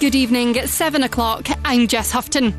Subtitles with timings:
[0.00, 0.58] Good evening.
[0.58, 2.54] At 7 o'clock, I'm Jess Houghton.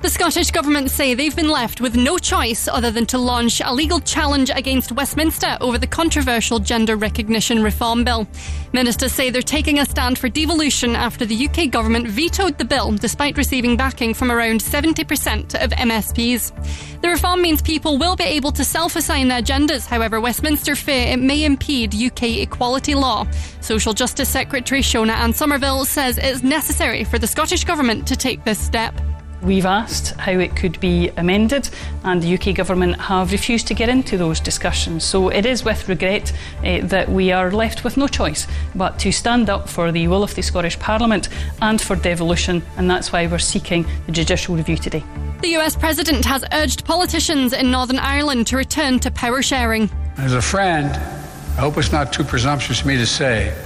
[0.00, 3.74] The Scottish Government say they've been left with no choice other than to launch a
[3.74, 8.28] legal challenge against Westminster over the controversial Gender Recognition Reform Bill.
[8.72, 12.92] Ministers say they're taking a stand for devolution after the UK Government vetoed the bill
[12.92, 17.00] despite receiving backing from around 70% of MSPs.
[17.00, 21.08] The reform means people will be able to self assign their genders, however, Westminster fear
[21.08, 23.26] it may impede UK equality law.
[23.60, 28.60] Social Justice Secretary Shirley-Anne Somerville says it's necessary for the Scottish Government to take this
[28.60, 28.94] step.
[29.40, 31.70] We've asked how it could be amended,
[32.02, 35.04] and the UK Government have refused to get into those discussions.
[35.04, 36.32] So it is with regret
[36.64, 40.24] uh, that we are left with no choice but to stand up for the will
[40.24, 41.28] of the Scottish Parliament
[41.62, 45.04] and for devolution, and that's why we're seeking the judicial review today.
[45.40, 49.88] The US President has urged politicians in Northern Ireland to return to power sharing.
[50.16, 53.56] As a friend, I hope it's not too presumptuous for me to say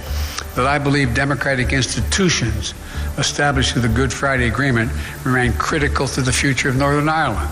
[0.55, 2.75] that I believe democratic institutions
[3.17, 4.91] established through the Good Friday Agreement
[5.23, 7.49] remain critical to the future of Northern Ireland.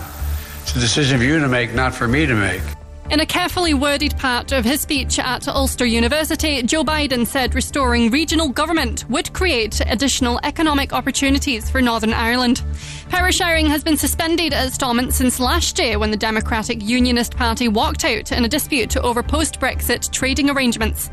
[0.62, 2.62] It's a decision for you to make, not for me to make.
[3.10, 8.10] In a carefully worded part of his speech at Ulster University, Joe Biden said restoring
[8.10, 12.62] regional government would create additional economic opportunities for Northern Ireland.
[13.10, 17.68] Power sharing has been suspended at Stormont since last year when the Democratic Unionist Party
[17.68, 21.10] walked out in a dispute over post Brexit trading arrangements.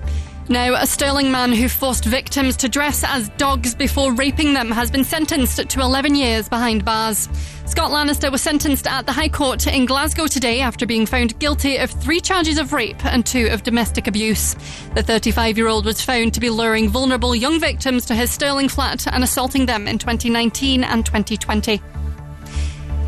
[0.50, 4.90] Now, a Stirling man who forced victims to dress as dogs before raping them has
[4.90, 7.30] been sentenced to 11 years behind bars.
[7.68, 11.78] Scott Lannister was sentenced at the High Court in Glasgow today after being found guilty
[11.78, 14.56] of three charges of rape and two of domestic abuse.
[14.96, 18.70] The 35 year old was found to be luring vulnerable young victims to his Stirling
[18.70, 21.80] flat and assaulting them in 2019 and 2020.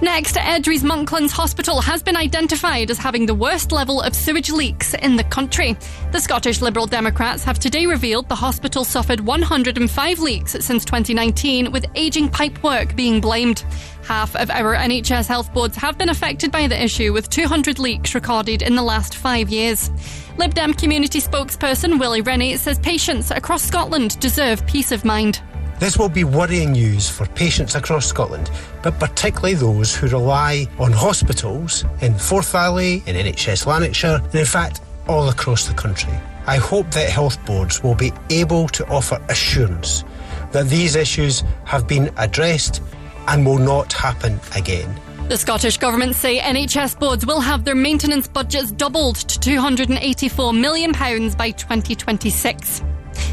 [0.01, 4.95] Next, Airdrie's Monklands Hospital has been identified as having the worst level of sewage leaks
[4.95, 5.77] in the country.
[6.11, 11.85] The Scottish Liberal Democrats have today revealed the hospital suffered 105 leaks since 2019, with
[11.93, 13.63] ageing pipework being blamed.
[14.07, 18.15] Half of our NHS health boards have been affected by the issue, with 200 leaks
[18.15, 19.91] recorded in the last five years.
[20.35, 25.43] Lib Dem community spokesperson Willie Rennie says patients across Scotland deserve peace of mind.
[25.81, 28.51] This will be worrying news for patients across Scotland,
[28.83, 34.45] but particularly those who rely on hospitals in Forth Valley, in NHS Lanarkshire, and in
[34.45, 36.13] fact, all across the country.
[36.45, 40.03] I hope that health boards will be able to offer assurance
[40.51, 42.83] that these issues have been addressed
[43.27, 45.01] and will not happen again.
[45.29, 50.91] The Scottish Government say NHS boards will have their maintenance budgets doubled to £284 million
[50.91, 52.83] by 2026.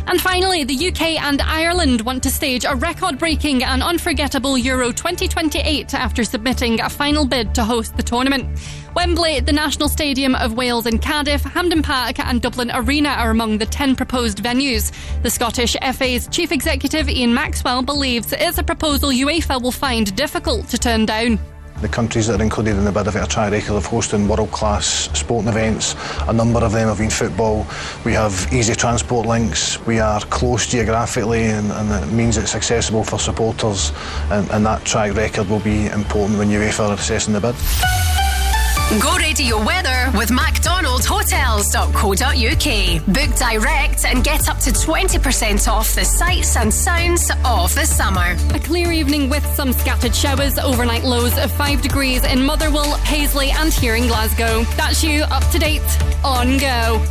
[0.07, 4.91] And finally, the UK and Ireland want to stage a record breaking and unforgettable Euro
[4.91, 8.59] 2028 after submitting a final bid to host the tournament.
[8.95, 13.59] Wembley, the National Stadium of Wales in Cardiff, Hampden Park, and Dublin Arena are among
[13.59, 14.93] the 10 proposed venues.
[15.23, 20.69] The Scottish FA's chief executive, Ian Maxwell, believes it's a proposal UEFA will find difficult
[20.69, 21.39] to turn down.
[21.81, 24.27] The countries that are included in the bid have got a track record of hosting
[24.27, 25.95] world-class sporting events.
[26.27, 27.67] A number of them have been football.
[28.05, 29.79] We have easy transport links.
[29.87, 33.93] We are close geographically and, and it means it's accessible for supporters
[34.31, 37.55] and, and that track record will be important when UEFA are assessing the bid.
[38.89, 43.07] Go radio weather with MacDonaldHotels.co.uk.
[43.07, 48.35] Book direct and get up to 20% off the sights and sounds of the summer.
[48.55, 53.51] A clear evening with some scattered showers, overnight lows of 5 degrees in Motherwell, Paisley,
[53.51, 54.63] and here in Glasgow.
[54.79, 55.83] That's you up to date
[56.25, 57.03] on Go.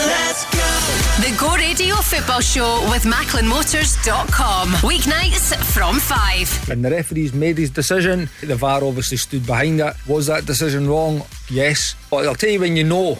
[0.00, 1.03] Let's go.
[1.20, 4.68] The Go Radio Football Show with MacklinMotors.com.
[4.82, 6.70] Weeknights from 5.
[6.70, 8.28] And the referees made his decision.
[8.42, 9.94] The VAR obviously stood behind it.
[10.08, 11.22] Was that decision wrong?
[11.48, 11.94] Yes.
[12.10, 13.16] But I'll tell you when you know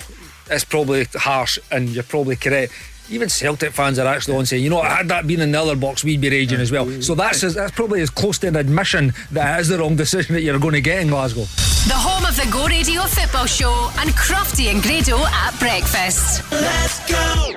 [0.51, 2.73] it's probably harsh and you're probably correct.
[3.11, 5.77] Even Celtic fans are actually on saying, you know, had that been in the other
[5.77, 6.89] box, we'd be raging as well.
[7.03, 10.35] So that's that's probably as close to an admission that it is the wrong decision
[10.35, 11.45] that you're going to get in Glasgow.
[11.87, 16.51] The home of the Go Radio Football Show and Crofty and Grado at breakfast.
[16.51, 17.53] Let's go.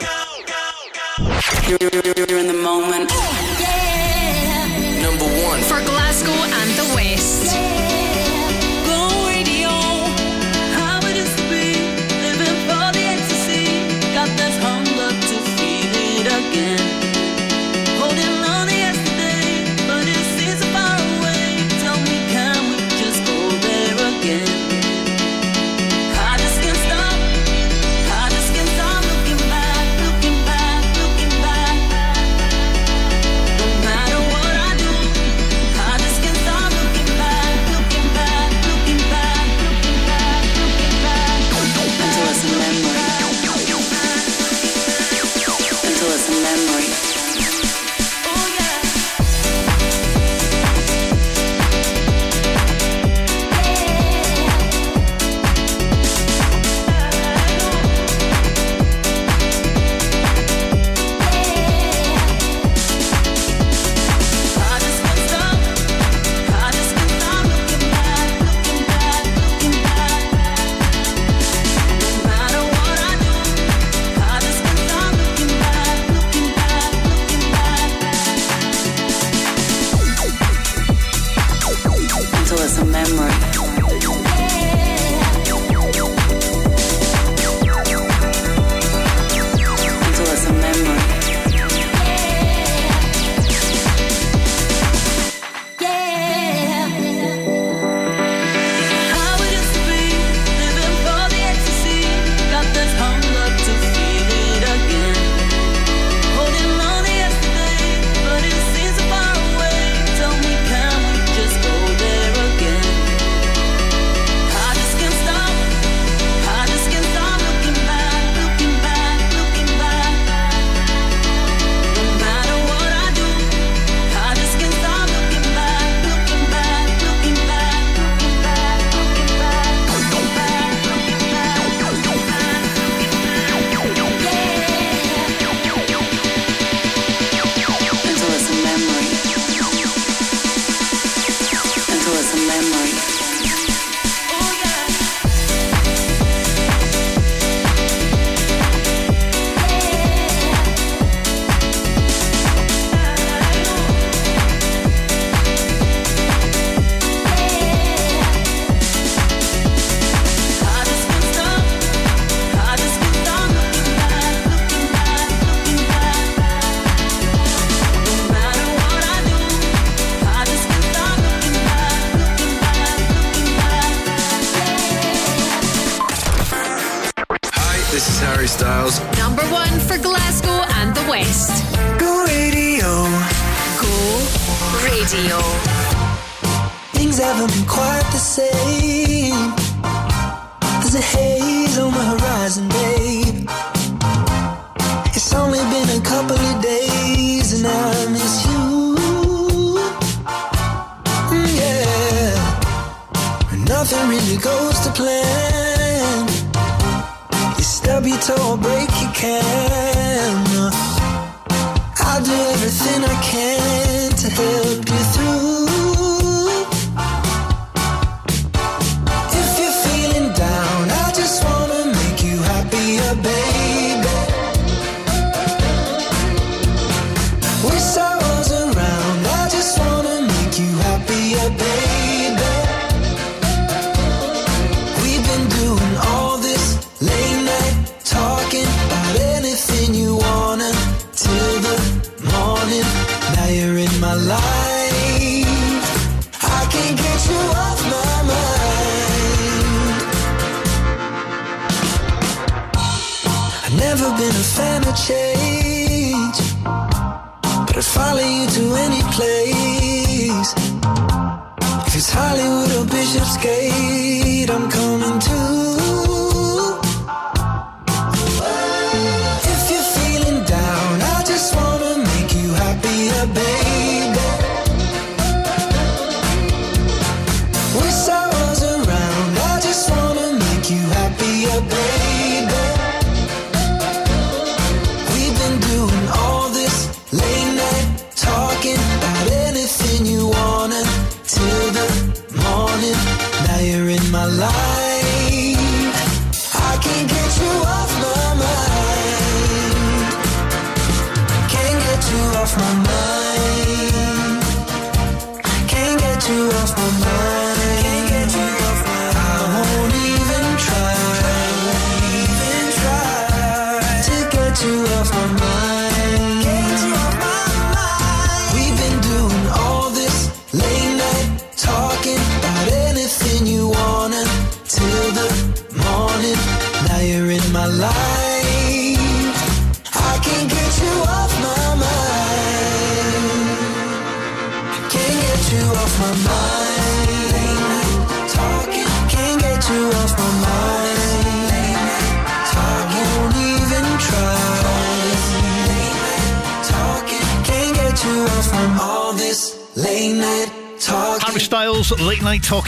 [1.68, 3.10] You're, you're in the moment.
[3.14, 5.02] Oh, yeah.
[5.02, 5.62] Number one.
[5.62, 6.77] For Glasgow and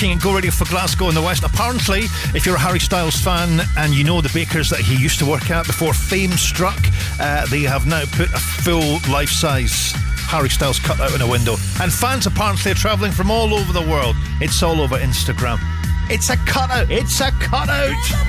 [0.02, 1.44] And Go Radio for Glasgow in the West.
[1.44, 2.04] Apparently,
[2.34, 5.26] if you're a Harry Styles fan and you know the bakers that he used to
[5.26, 6.80] work at before fame struck,
[7.20, 9.92] uh, they have now put a full life size
[10.30, 11.56] Harry Styles cut out in a window.
[11.82, 14.16] And fans apparently are travelling from all over the world.
[14.40, 15.60] It's all over Instagram.
[16.10, 16.90] It's a cutout!
[16.90, 18.29] It's a cutout!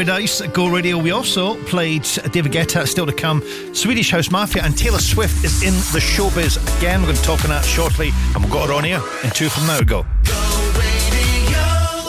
[0.00, 0.96] Paradise Go Radio.
[0.96, 3.42] We also played David Guetta, still to come,
[3.74, 7.02] Swedish House Mafia, and Taylor Swift is in the showbiz again.
[7.02, 9.50] We're going to talk on that shortly, and we've got her on here in two
[9.50, 10.06] from now go.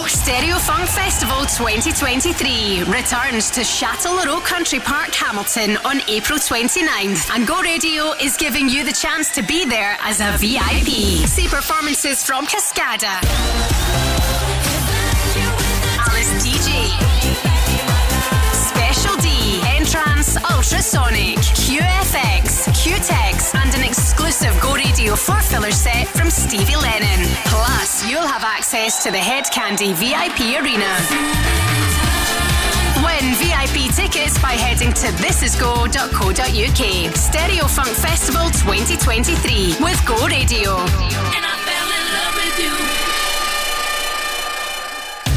[0.08, 7.30] Stereo Funk Festival 2023 returns to Chatelherault Country Park, Hamilton on April 29th.
[7.36, 11.28] And Go Radio is giving you the chance to be there as a VIP.
[11.28, 13.20] See performances from Cascada,
[20.62, 27.26] Ultrasonic, QFX, Qtex, and an exclusive Go Radio four filler set from Stevie Lennon.
[27.46, 30.86] Plus, you'll have access to the Hed Kandi VIP arena.
[33.02, 37.16] Win VIP tickets by heading to thisisgo.co.uk.
[37.16, 40.78] Stereo Funk Festival 2023 with Go Radio.
[40.78, 43.02] And I fell in love with you.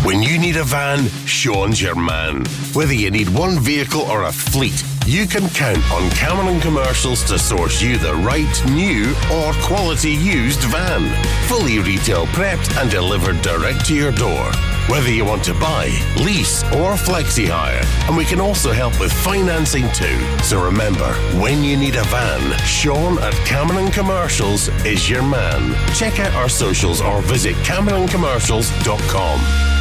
[0.07, 2.45] When you need a van, Sean's your man.
[2.75, 7.39] Whether you need one vehicle or a fleet, you can count on Cameron Commercials to
[7.39, 11.13] source you the right new or quality used van.
[11.47, 14.51] Fully retail prepped and delivered direct to your door.
[14.89, 15.87] Whether you want to buy,
[16.21, 20.19] lease, or flexi hire, and we can also help with financing too.
[20.43, 25.75] So remember, when you need a van, Sean at Cameron Commercials is your man.
[25.95, 29.74] Check out our socials or visit CameronCommercials.com.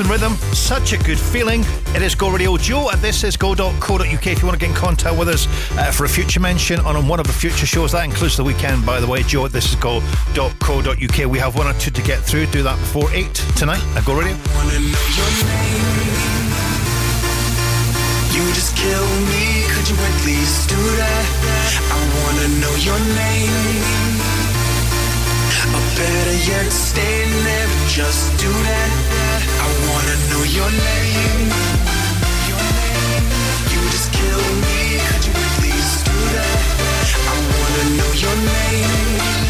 [0.00, 1.60] In Rhythm, such a good feeling.
[1.94, 4.74] It is Go Radio Joe, and this is go.co.uk if you want to get in
[4.74, 7.92] contact with us uh, for a future mention on one of the future shows.
[7.92, 9.22] That includes the weekend, by the way.
[9.24, 11.30] Joe, this is go.co.uk.
[11.30, 12.46] We have one or two to get through.
[12.46, 14.32] Do that before 8 tonight at Go Radio.
[18.32, 21.26] You just kill me, could you at least do that?
[21.92, 24.19] I wanna know your name.
[26.00, 28.90] Better yet, stay there, just do that.
[29.60, 31.48] I wanna know your name.
[32.48, 33.24] Your name.
[33.72, 36.58] You just kill me, could you at least do that?
[37.28, 39.49] I wanna know your name.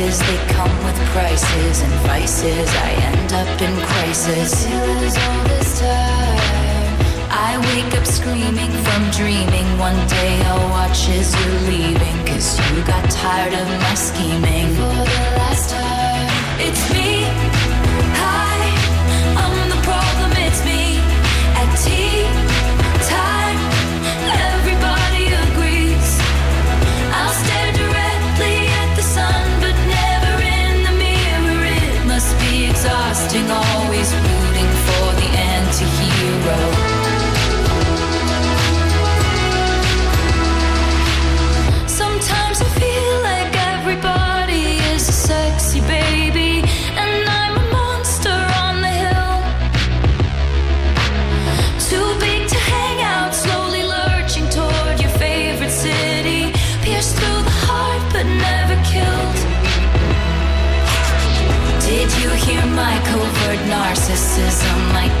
[0.00, 0.18] Devices.
[0.20, 2.68] They come with prices and vices.
[2.74, 4.66] I end up in crisis.
[4.66, 6.98] All this time.
[7.30, 9.66] I wake up screaming from dreaming.
[9.78, 12.26] One day I'll watch as you're leaving.
[12.26, 14.68] Cause you got tired of my scheming.
[14.74, 16.99] For the last time, it's me.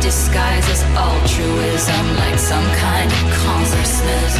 [0.00, 4.34] Like disguise as altruism, like some kind of consciousness.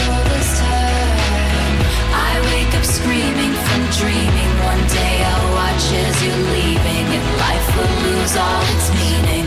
[2.13, 4.51] I wake up screaming from dreaming.
[4.65, 9.40] One day I'll watch as you're leaving, and life will lose all its meaning.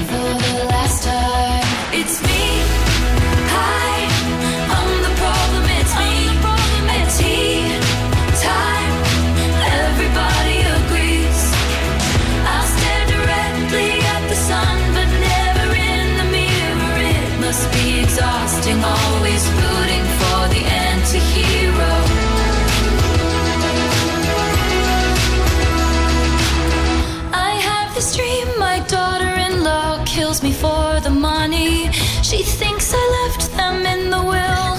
[30.43, 31.89] me for the money.
[32.21, 34.75] She thinks I left them in the will.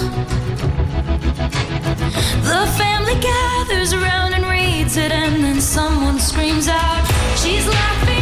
[2.51, 7.03] The family gathers around and reads it, and then someone screams out,
[7.37, 8.14] She's laughing.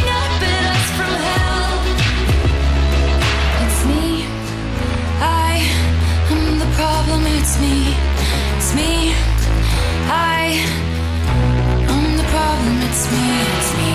[8.74, 9.14] me.
[10.10, 10.60] I
[11.90, 12.76] am the problem.
[12.88, 13.26] It's me.
[13.54, 13.94] It's me.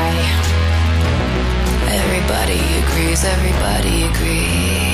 [0.00, 0.12] I.
[2.00, 3.24] Everybody agrees.
[3.24, 4.85] Everybody agrees.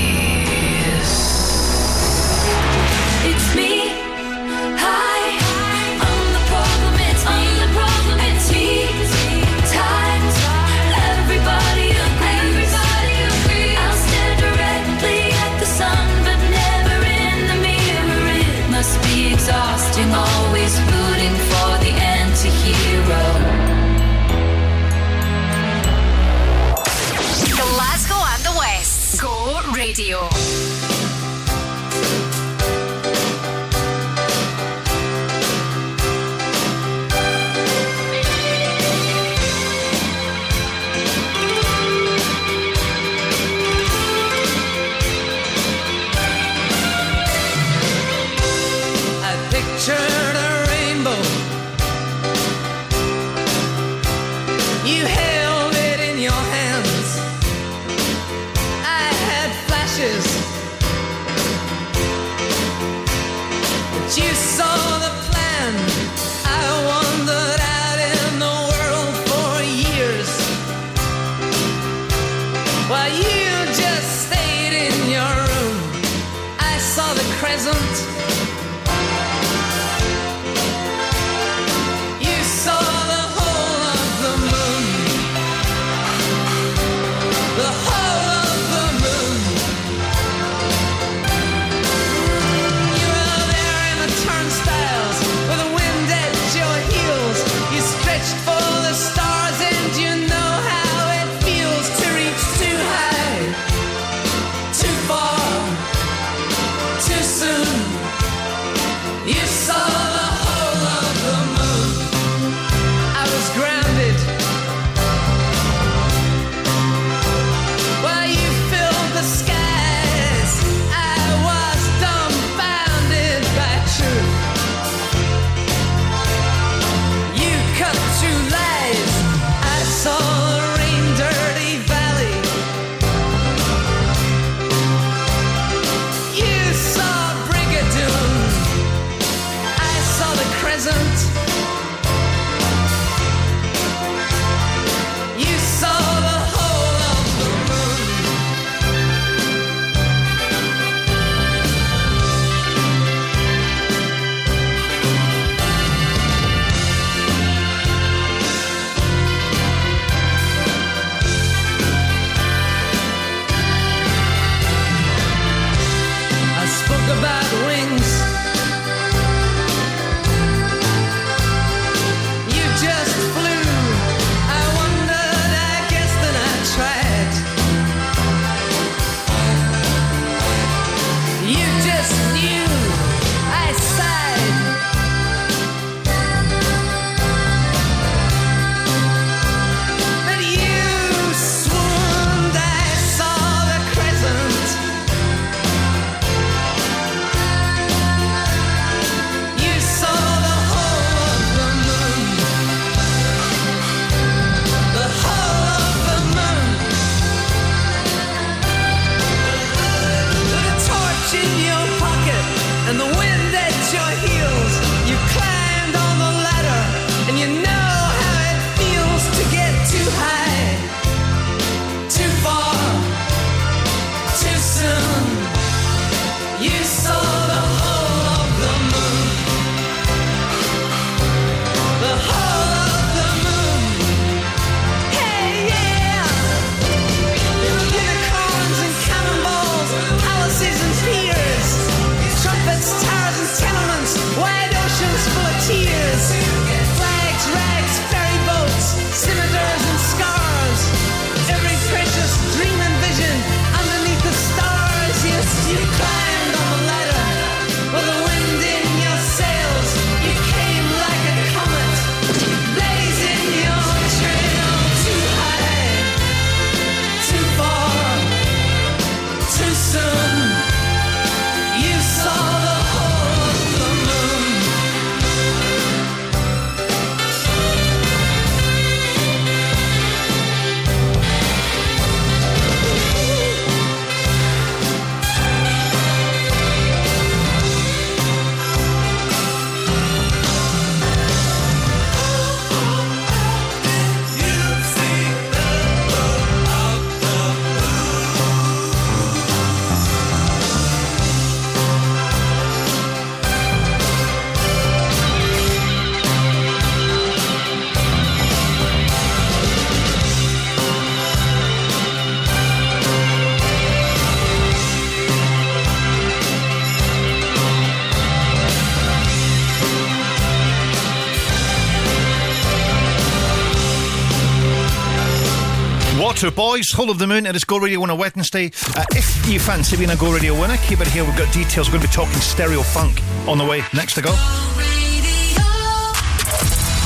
[326.43, 327.45] Two boys, Whole of the Moon.
[327.45, 328.67] It is Go Radio a Wednesday.
[328.99, 331.23] Uh, if you fancy being a Go Radio winner, keep it here.
[331.23, 331.87] We've got details.
[331.87, 333.79] We're going to be talking stereo funk on the way.
[333.95, 334.35] Next to go.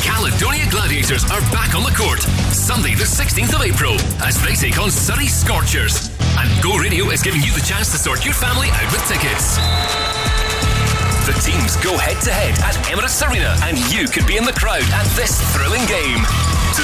[0.01, 3.93] Caledonia Gladiators are back on the court Sunday, the 16th of April,
[4.25, 6.09] as they take on Surrey Scorchers.
[6.41, 9.61] And Go Radio is giving you the chance to sort your family out with tickets.
[11.29, 14.57] The teams go head to head at Emirates Arena, and you could be in the
[14.57, 16.25] crowd at this thrilling game.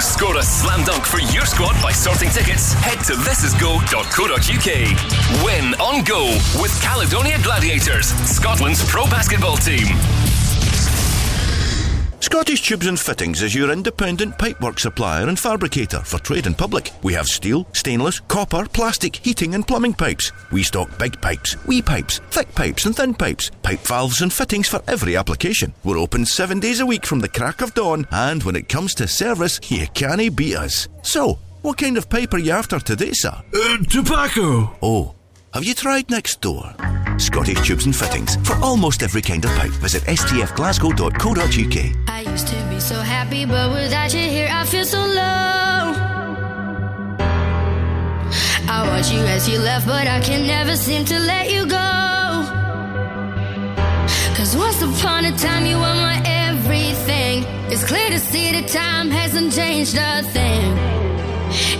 [0.03, 5.45] Score a slam dunk for your squad by sorting tickets, head to thisisgo.co.uk.
[5.45, 6.25] Win on Go
[6.61, 9.87] with Caledonia Gladiators, Scotland's pro basketball team.
[12.23, 16.89] Scottish Tubes and Fittings is your independent pipework supplier and fabricator for trade and public.
[17.03, 20.31] We have steel, stainless, copper, plastic, heating and plumbing pipes.
[20.49, 24.69] We stock big pipes, wee pipes, thick pipes and thin pipes, pipe valves and fittings
[24.69, 25.73] for every application.
[25.83, 28.95] We're open seven days a week from the crack of dawn, and when it comes
[28.95, 30.87] to service, you can't beat us.
[31.01, 33.35] So, what kind of pipe are you after today, sir?
[33.53, 34.77] Uh, tobacco.
[34.81, 35.13] Oh,
[35.53, 36.73] have you tried next door?
[37.17, 39.69] Scottish Tubes and Fittings for almost every kind of pipe.
[39.71, 41.95] Visit stfglasgow.co.uk.
[42.07, 45.93] I used to be so happy, but without you here, I feel so low.
[48.67, 51.77] I watch you as you left, but I can never seem to let you go.
[54.35, 57.43] Cause once upon a time, you were my everything.
[57.71, 61.12] It's clear to see that time hasn't changed a thing.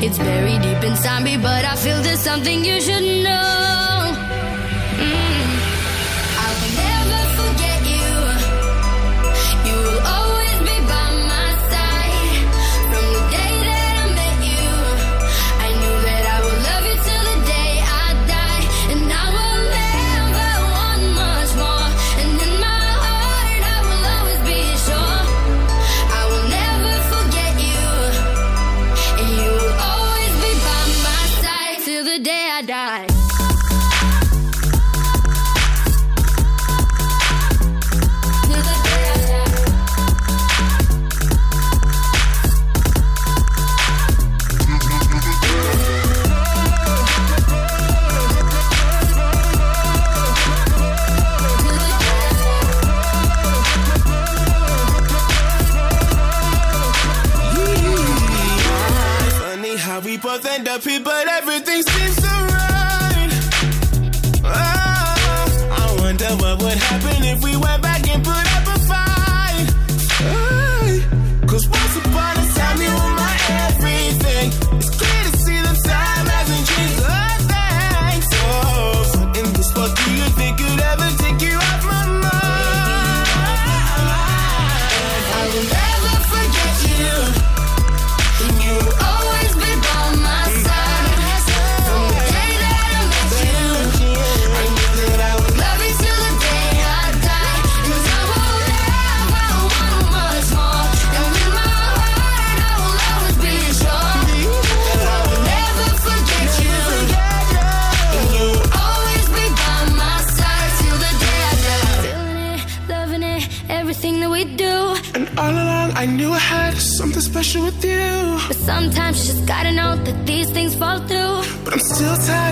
[0.06, 4.13] It's buried deep inside me, but I feel there's something you should know.
[60.24, 62.23] Both end up but everything seems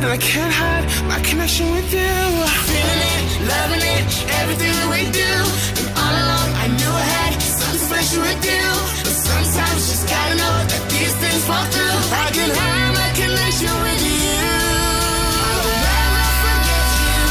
[0.03, 2.13] and I can't hide my connection with you.
[2.69, 3.23] Feeling it,
[3.53, 4.05] loving it,
[4.41, 5.31] everything that we do.
[5.77, 8.65] And all along, I knew I had something special with you.
[9.05, 11.97] But sometimes you just gotta know that these things fall through.
[12.17, 14.41] I can hide my connection with you.
[15.37, 17.21] I will never forget you.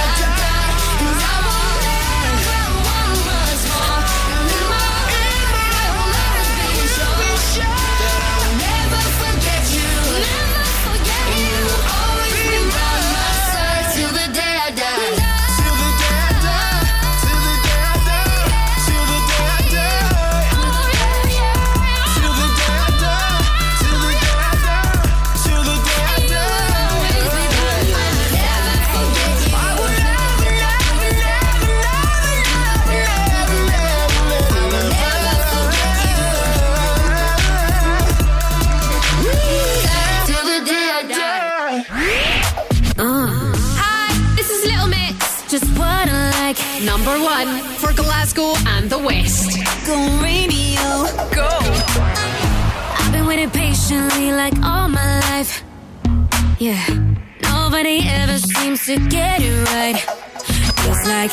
[0.00, 0.13] And
[46.84, 47.48] number one
[47.80, 49.58] for Glasgow and the West.
[49.86, 50.84] Go radio.
[51.32, 51.48] Go.
[52.98, 55.64] I've been waiting patiently like all my life.
[56.58, 56.84] Yeah.
[57.42, 59.98] Nobody ever seems to get it right.
[60.86, 61.32] It's like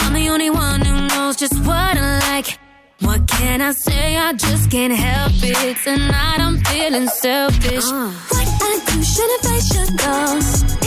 [0.00, 2.58] I'm the only one who knows just what I like.
[3.00, 4.16] What can I say?
[4.16, 5.76] I just can't help it.
[5.82, 7.84] Tonight I'm feeling selfish.
[7.84, 8.10] Uh.
[8.28, 10.36] What I do, should if I should go.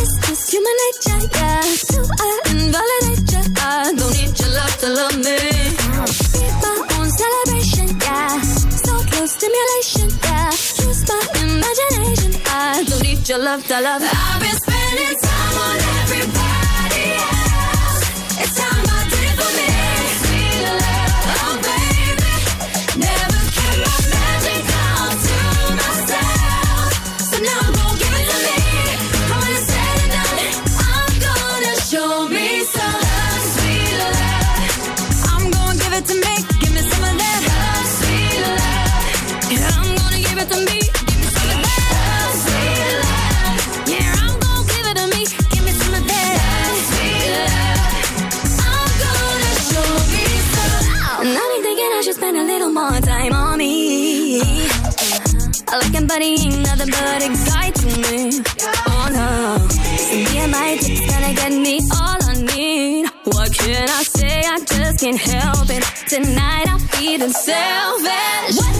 [0.01, 1.86] It's just human nature, yeah
[13.47, 14.01] love, love.
[14.03, 16.56] I've been spending time on everybody.
[56.07, 58.41] but ain't nothing but exciting me.
[58.87, 60.77] Oh no, see and my
[61.09, 63.09] gonna get me all I need.
[63.25, 64.41] What can I say?
[64.45, 65.83] I just can't help it.
[66.07, 68.57] Tonight I'm feeling selfish.
[68.57, 68.76] What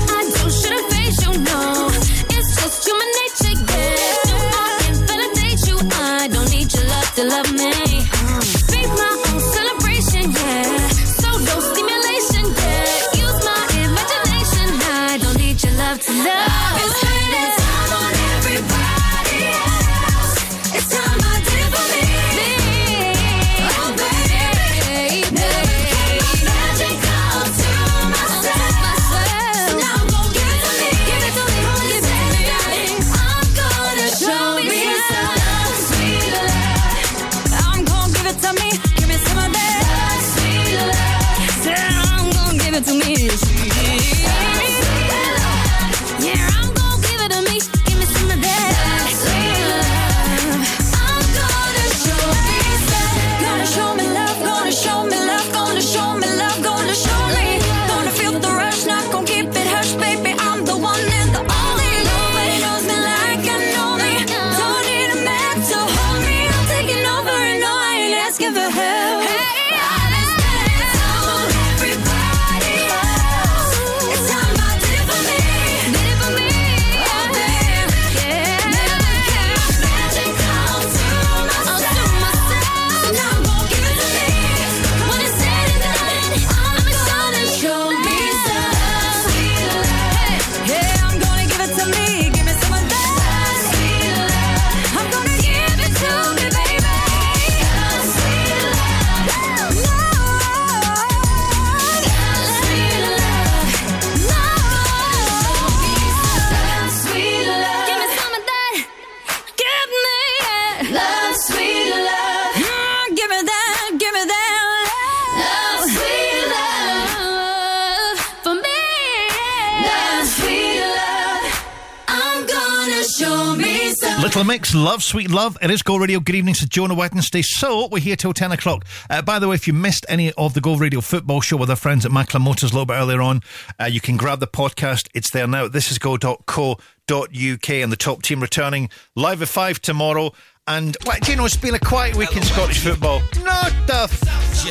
[124.38, 125.58] Total Mix, Love, Sweet Love.
[125.64, 126.20] It is Go Radio.
[126.20, 126.54] Good evening.
[126.54, 127.42] Sir Jonah Wednesday.
[127.42, 128.86] So we're here till 10 o'clock.
[129.10, 131.72] Uh, by the way, if you missed any of the Go Radio football show with
[131.72, 133.42] our friends at Macklin Motors a little bit earlier on,
[133.82, 135.08] uh, you can grab the podcast.
[135.16, 135.68] It's there now.
[135.68, 140.34] This is go.co.uk and the top team returning live at 5 tomorrow.
[140.68, 143.22] And well, you know, it's been a quiet week in Scottish football.
[143.44, 144.08] Not the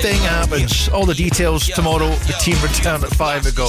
[0.00, 0.88] thing happens.
[0.90, 2.10] All the details tomorrow.
[2.10, 3.68] The team return at five ago.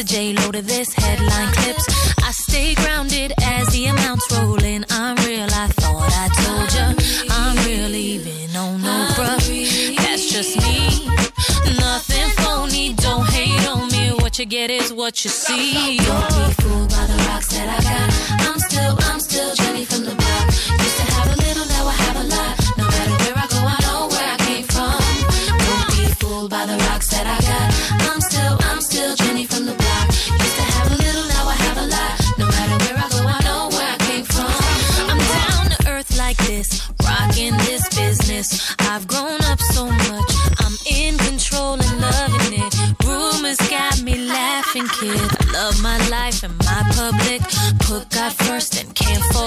[0.00, 1.84] The J Lo to this headline clips.
[2.24, 4.86] I stay grounded as the amounts roll in.
[4.88, 5.44] I'm real.
[5.44, 7.28] I thought I told ya.
[7.28, 9.96] I'm real, even on no bruh.
[9.96, 11.04] That's just me.
[11.76, 12.94] Nothing phony.
[12.94, 14.14] Don't hate on me.
[14.22, 15.98] What you get is what you see.
[15.98, 18.48] Don't be fooled by the rocks that I got.
[18.48, 19.59] I'm still, I'm still.
[38.92, 40.32] I've grown up so much.
[40.58, 42.74] I'm in control and loving it.
[43.06, 45.14] Rumors got me laughing, kid.
[45.14, 47.40] I love my life and my public.
[47.86, 49.39] Put God first and can't forget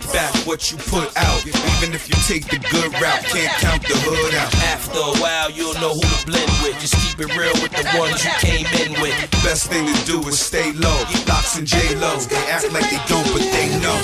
[0.00, 3.24] get back what you put out, even if you take the good route.
[3.24, 4.52] Can't count the hood out.
[4.72, 6.78] After a while, you'll know who to blend with.
[6.80, 9.14] Just keep it real with the ones you came in with.
[9.42, 11.04] Best thing to do is stay low.
[11.28, 13.98] LOX and J Lo, they act like they don't, but they know.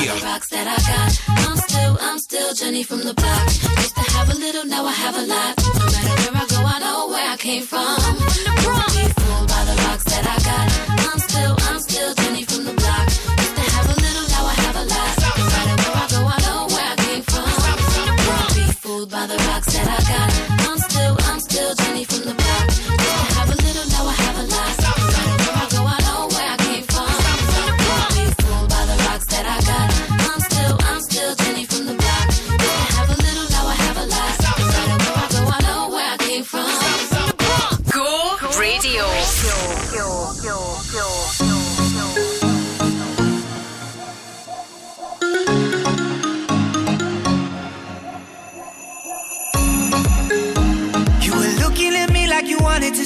[0.00, 0.18] Yeah.
[0.24, 1.10] rocks that I got.
[1.46, 3.46] I'm still, I'm still Jenny from the block.
[3.78, 5.54] Used to have a little, now I have a lot.
[5.58, 7.96] No matter where I go, I know where I came from.
[7.96, 11.03] Don't be fooled by the rocks that I got.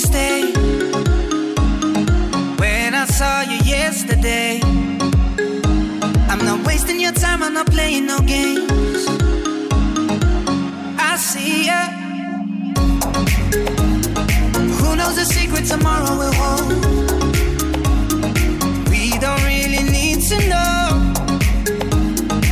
[0.09, 0.41] Stay.
[2.63, 4.61] When I saw you yesterday,
[6.31, 9.03] I'm not wasting your time, I'm not playing no games.
[11.11, 11.81] I see ya.
[14.79, 16.71] Who knows the secret tomorrow will hold?
[18.93, 20.83] We don't really need to know.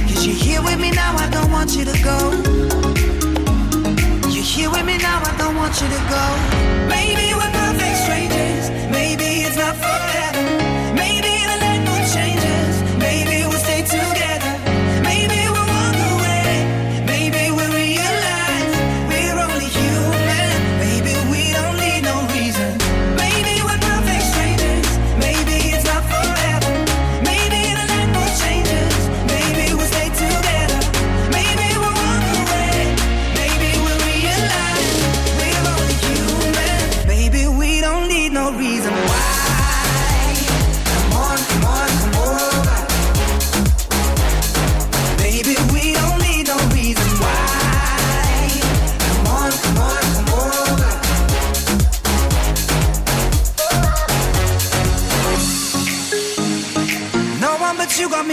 [0.09, 2.86] Cause you're here with me now, I don't want you to go.
[4.67, 6.25] You're with me now, I don't want you to go.
[6.89, 8.69] Maybe we're perfect strangers.
[8.91, 10.26] Maybe it's not forever.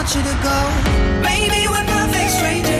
[0.00, 1.20] Want you to go.
[1.20, 2.79] Maybe we're perfect strangers.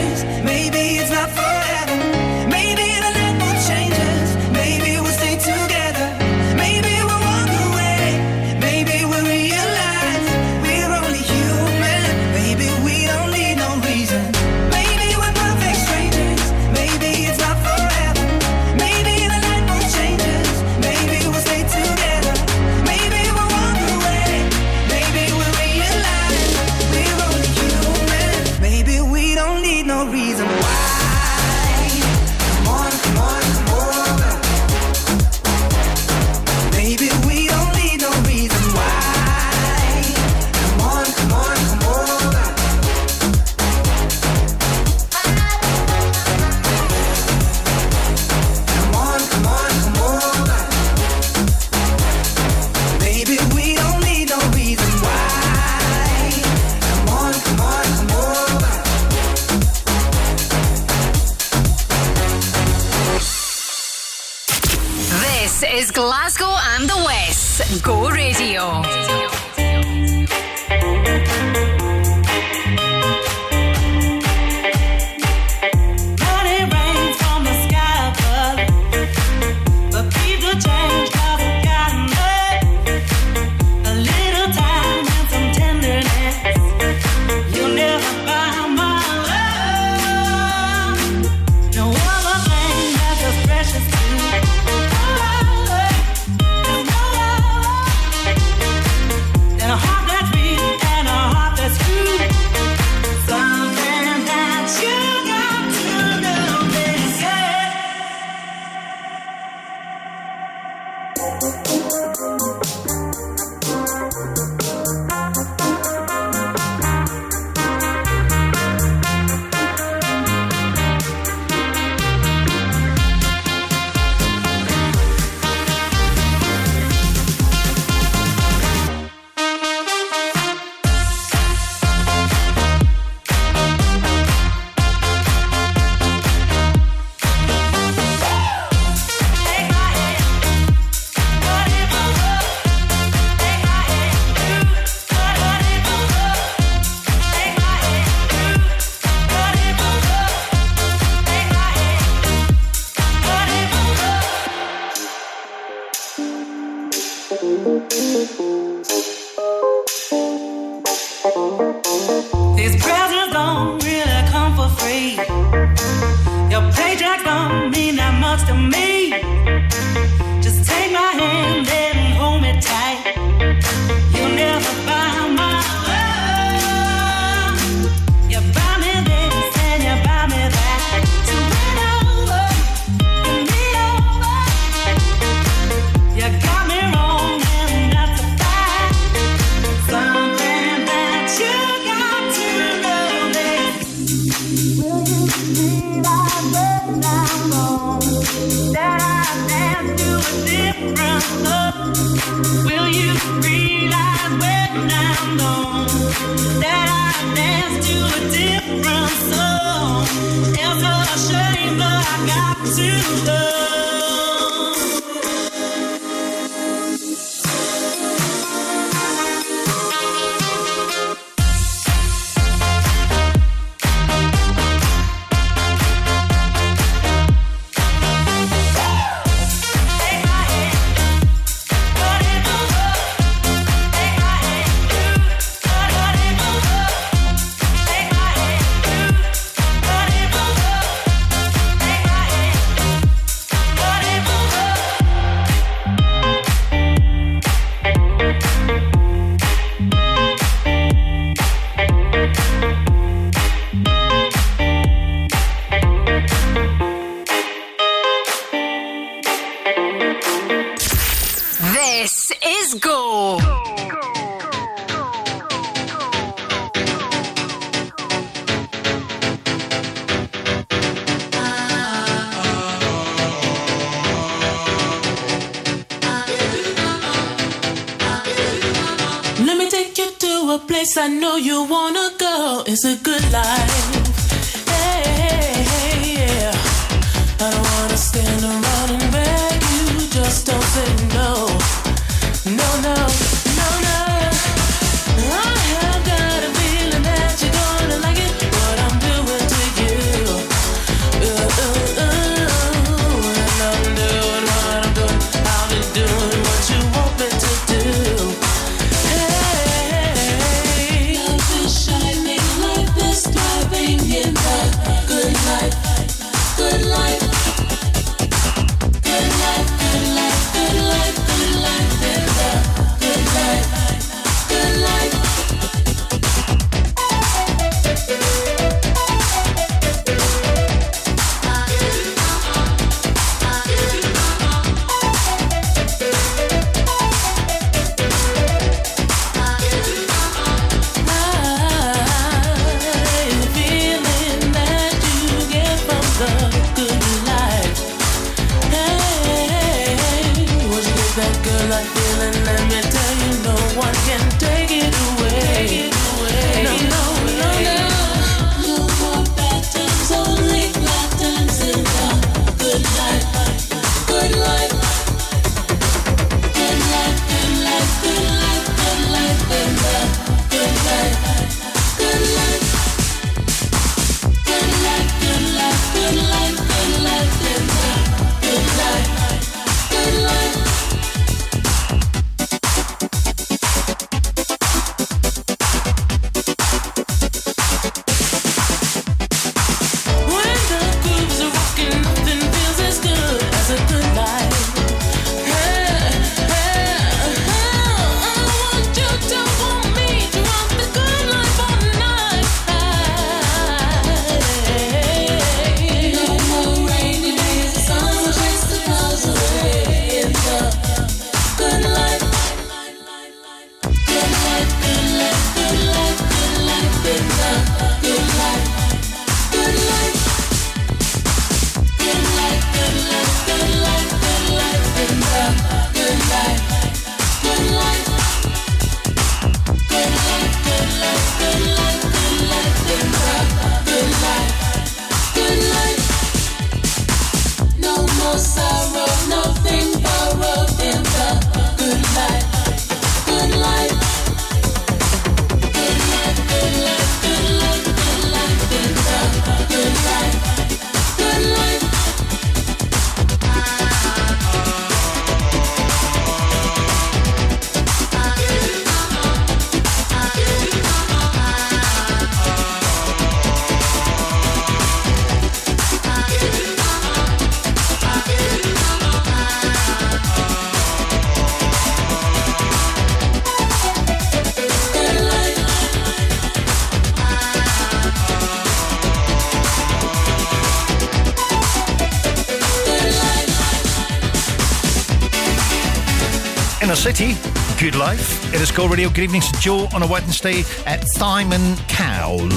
[488.10, 488.52] Life.
[488.52, 489.08] It is Go Radio.
[489.08, 490.64] Good evening to Joe on a Wednesday.
[490.84, 492.48] Uh, Simon Cowell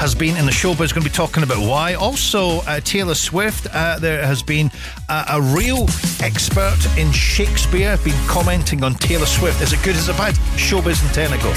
[0.00, 1.94] has been in the show, but is going to be talking about why.
[1.94, 3.66] Also, uh, Taylor Swift.
[3.72, 4.70] Uh, there has been
[5.10, 5.82] uh, a real
[6.20, 9.60] expert in Shakespeare been commenting on Taylor Swift.
[9.60, 9.96] Is it good?
[9.96, 10.34] Is it bad?
[10.56, 11.52] Showbiz and Technical.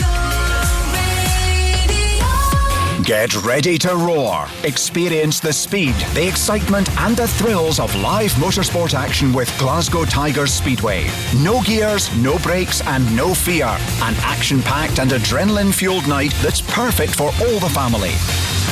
[3.06, 4.48] Get ready to roar.
[4.64, 10.52] Experience the speed, the excitement, and the thrills of live motorsport action with Glasgow Tigers
[10.52, 11.06] Speedway.
[11.44, 13.68] No gears, no brakes, and no fear.
[13.68, 18.14] An action packed and adrenaline fueled night that's perfect for all the family.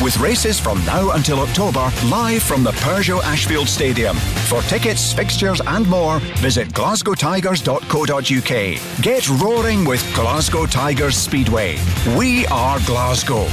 [0.03, 4.15] With races from now until October, live from the Peugeot Ashfield Stadium.
[4.47, 9.03] For tickets, fixtures, and more, visit glasgowtigers.co.uk.
[9.03, 11.77] Get roaring with Glasgow Tigers Speedway.
[12.17, 13.47] We are Glasgow.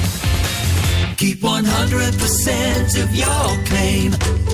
[1.20, 4.10] Keep 100% of your claim.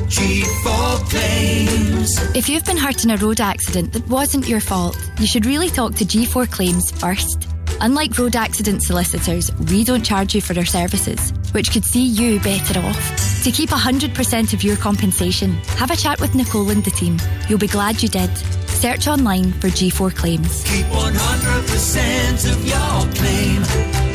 [0.09, 2.35] G4 claims.
[2.35, 5.71] If you've been hurt in a road accident that wasn't your fault, you should really
[5.71, 7.47] talk to G4 Claims first.
[7.81, 12.41] Unlike road accident solicitors, we don't charge you for our services, which could see you
[12.41, 13.43] better off.
[13.45, 17.19] To keep 100% of your compensation, have a chat with Nicole and the team.
[17.49, 18.37] You'll be glad you did.
[18.67, 20.65] Search online for G4 Claims.
[20.65, 23.63] Keep 100% of your claim.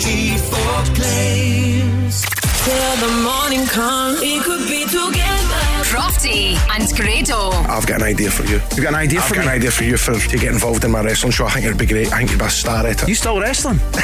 [0.02, 2.41] G4 claims.
[2.64, 5.62] Till the morning comes, it could be together.
[5.90, 7.50] Crofty and Grado.
[7.68, 8.62] I've got an idea for you.
[8.76, 10.92] You've got an idea for got an idea for you for to get involved in
[10.92, 11.48] my wrestling show.
[11.48, 12.14] I think it'd be great.
[12.14, 13.08] I think you'd be a star at it.
[13.08, 13.80] You still wrestling?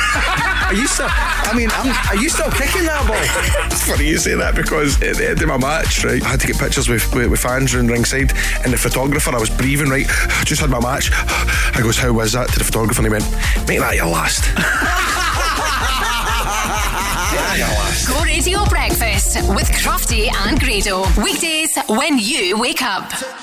[0.65, 1.05] are you still?
[1.07, 3.67] I mean, I'm, are you still kicking that ball?
[3.71, 6.39] it's funny you say that because at the end of my match, right, I had
[6.39, 8.33] to get pictures with, with, with fans around ringside,
[8.63, 10.07] and the photographer, I was breathing right.
[10.09, 11.11] I just had my match.
[11.13, 13.29] I goes, "How was that?" To the photographer, and he went,
[13.67, 14.49] "Make that your last."
[18.07, 21.03] Go Radio Breakfast with Crofty and Grado.
[21.21, 23.36] Weekdays when you wake up.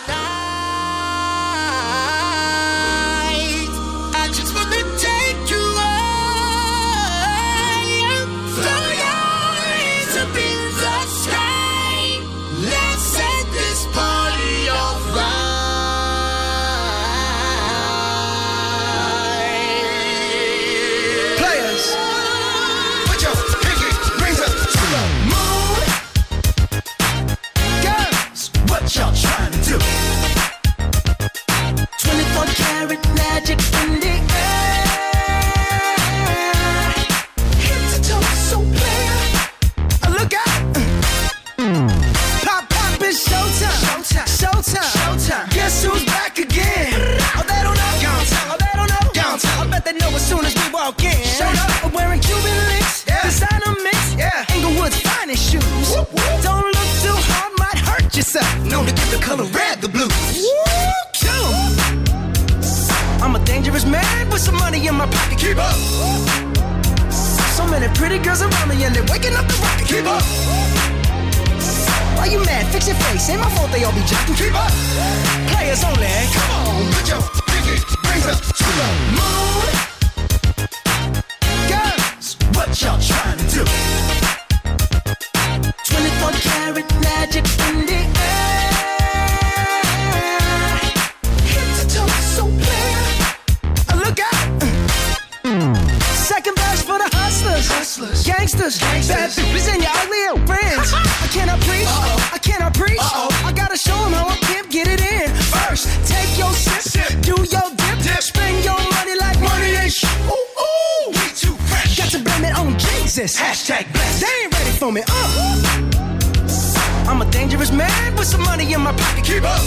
[99.02, 100.92] Bitches, and your ugly old friends.
[100.94, 101.88] I cannot preach,
[102.32, 102.98] I cannot preach.
[103.00, 105.34] I gotta show show 'em how I pimp get it in.
[105.34, 110.46] First, take your sip, do your dip, spend your money like money ain't sh- Ooh,
[110.64, 111.96] ooh, we too fresh.
[111.98, 113.36] Got to blame it on Jesus.
[113.36, 114.20] Hashtag blessed.
[114.20, 115.02] They ain't ready for me.
[115.08, 117.08] Uh.
[117.08, 119.24] I'm a dangerous man with some money in my pocket.
[119.24, 119.60] Keep up.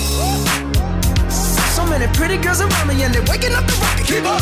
[1.75, 4.05] So many pretty girls around me and they're waking up the rocket.
[4.07, 4.41] Keep up.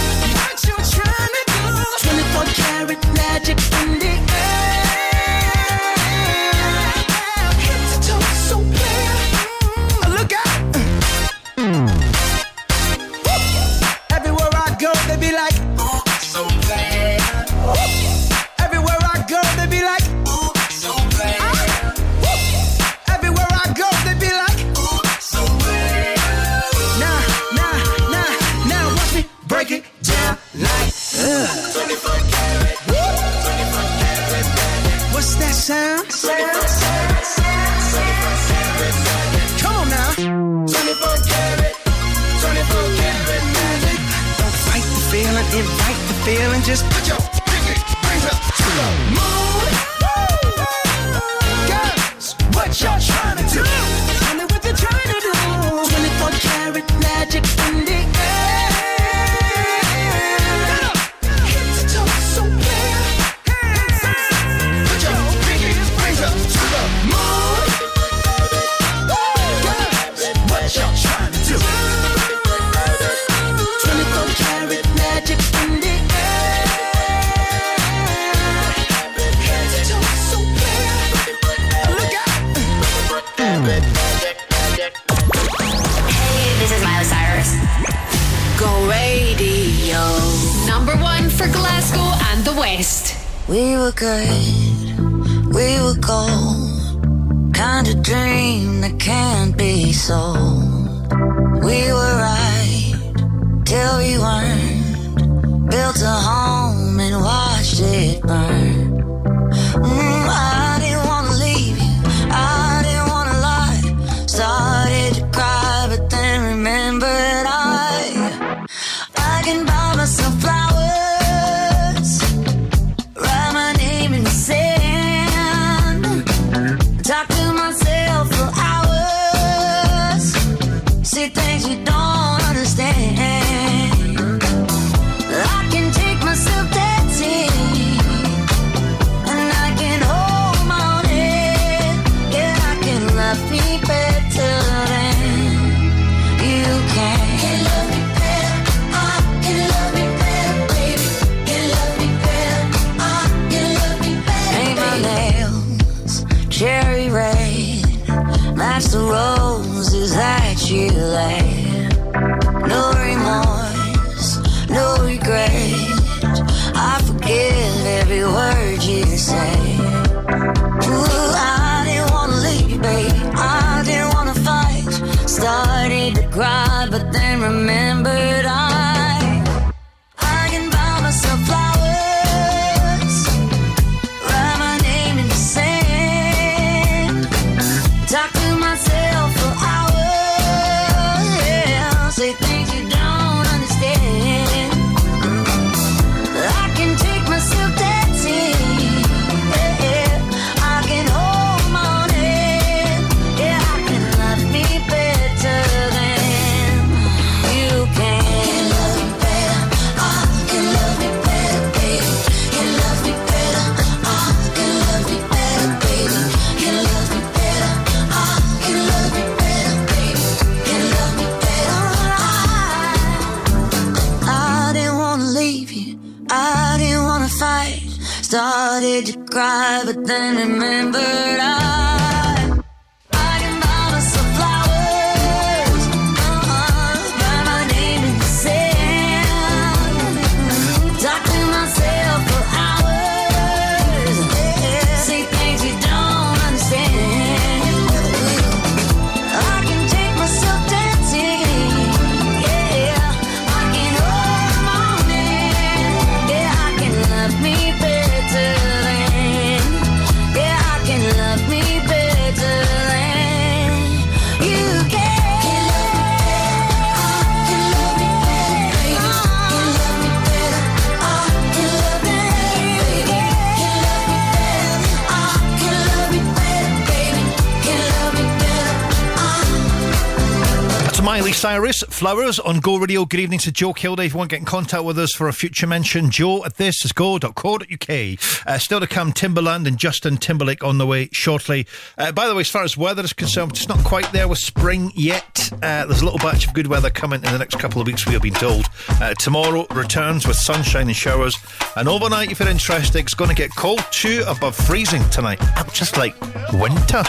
[281.41, 283.03] Cyrus, Flowers on Go Radio.
[283.03, 284.05] Good evening to Joe Kilday.
[284.05, 286.57] If you want to get in contact with us for a future mention, joe at
[286.57, 287.89] this is go.co.uk.
[287.89, 291.65] Uh, still to come, Timbaland and Justin Timberlake on the way shortly.
[291.97, 294.37] Uh, by the way, as far as weather is concerned, it's not quite there with
[294.37, 295.49] spring yet.
[295.63, 298.05] Uh, there's a little batch of good weather coming in the next couple of weeks,
[298.05, 298.67] we have been told.
[299.01, 301.35] Uh, tomorrow returns with sunshine and showers.
[301.75, 305.39] And overnight, if you're interested, it's going to get cold too, above freezing tonight.
[305.57, 306.13] I'm just like
[306.53, 307.03] winter.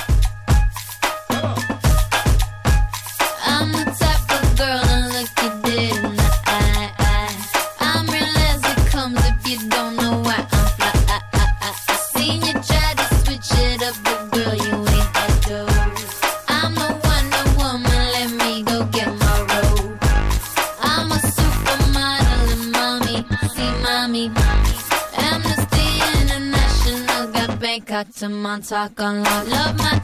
[28.28, 29.42] months talk gone low.
[29.44, 30.01] Love my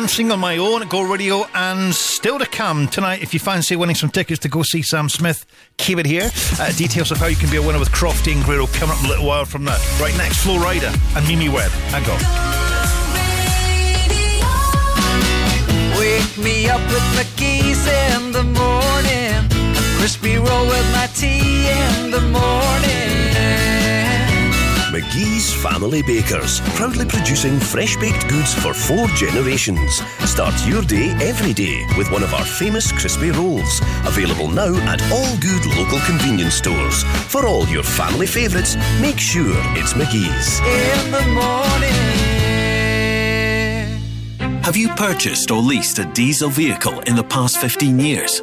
[0.00, 3.22] Dancing on My Own at Go Radio, and still to come tonight.
[3.22, 5.44] If you fancy winning some tickets to go see Sam Smith,
[5.76, 6.30] keep it here.
[6.58, 9.04] Uh, details of how you can be a winner with Crofty and Guerrero coming up
[9.04, 9.76] a little while from now.
[10.00, 11.70] Right next, Flo Rida and Mimi Webb.
[11.92, 12.18] Hang on.
[16.00, 19.52] Wake me up with my keys in the morning.
[19.52, 22.79] A crispy roll with my tea in the morning.
[25.00, 30.02] McGee's Family Bakers, proudly producing fresh baked goods for four generations.
[30.28, 33.80] Start your day every day with one of our famous crispy rolls.
[34.04, 37.02] Available now at all good local convenience stores.
[37.32, 40.60] For all your family favourites, make sure it's McGee's.
[40.60, 42.20] In the morning.
[44.62, 48.42] Have you purchased or leased a diesel vehicle in the past 15 years?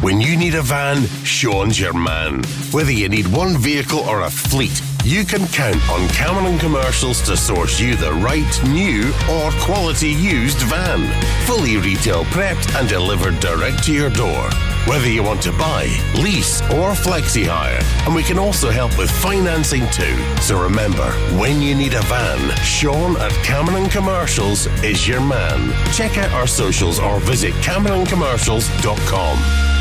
[0.00, 2.44] When you need a van, Sean's your man.
[2.70, 7.36] Whether you need one vehicle or a fleet, you can count on Cameron Commercials to
[7.36, 11.08] source you the right new or quality used van.
[11.46, 14.48] Fully retail prepped and delivered direct to your door.
[14.86, 19.10] Whether you want to buy, lease, or flexi hire, and we can also help with
[19.10, 20.16] financing too.
[20.40, 21.10] So remember,
[21.40, 25.72] when you need a van, Sean at Cameron Commercials is your man.
[25.92, 29.77] Check out our socials or visit CameronCommercials.com.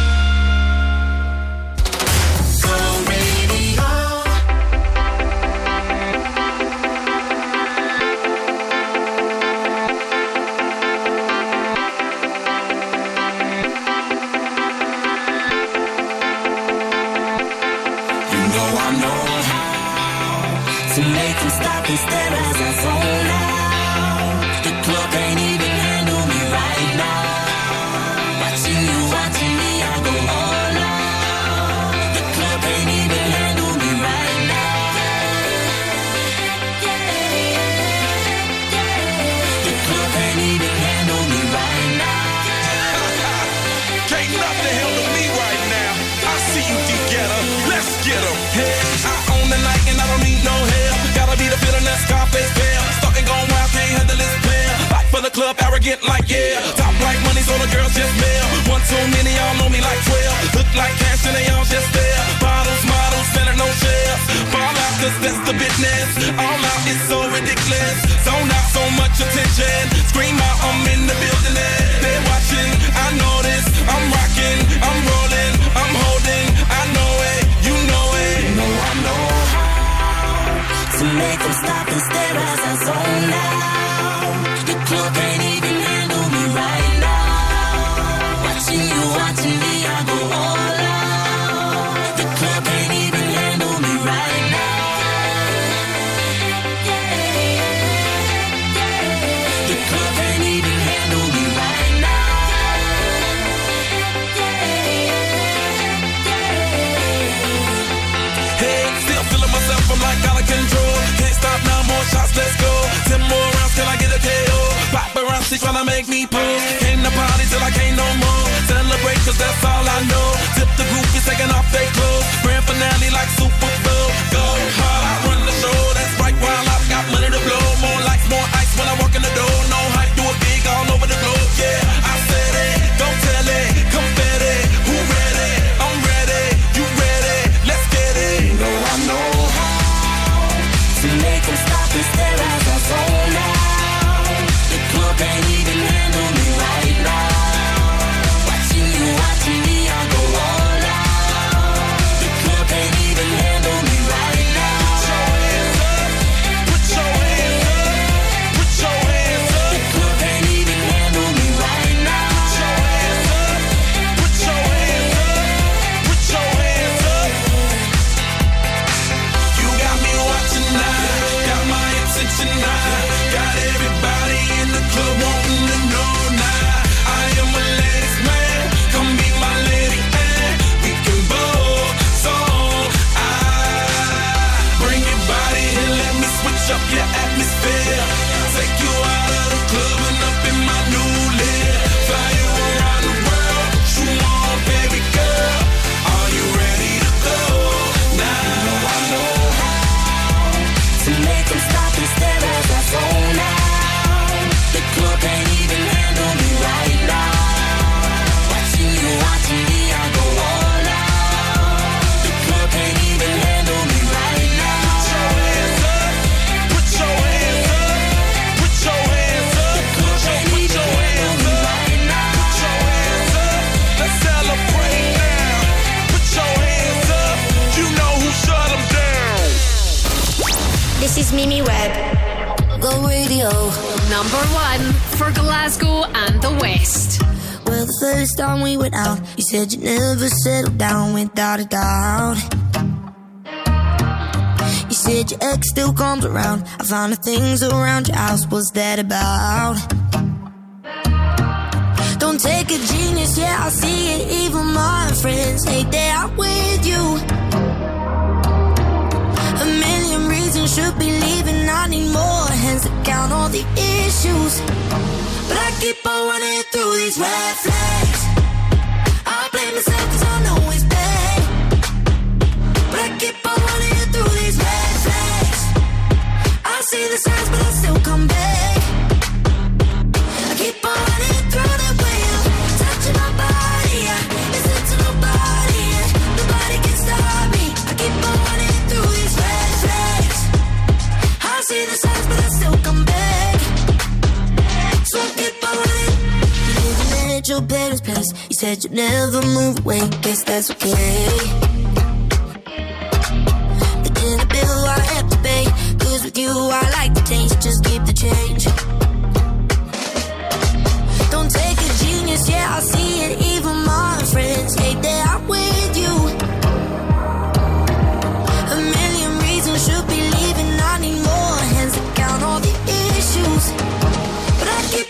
[246.91, 248.47] on the things around your house.
[248.47, 249.56] was that about.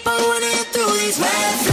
[0.10, 1.67] I wanna through these red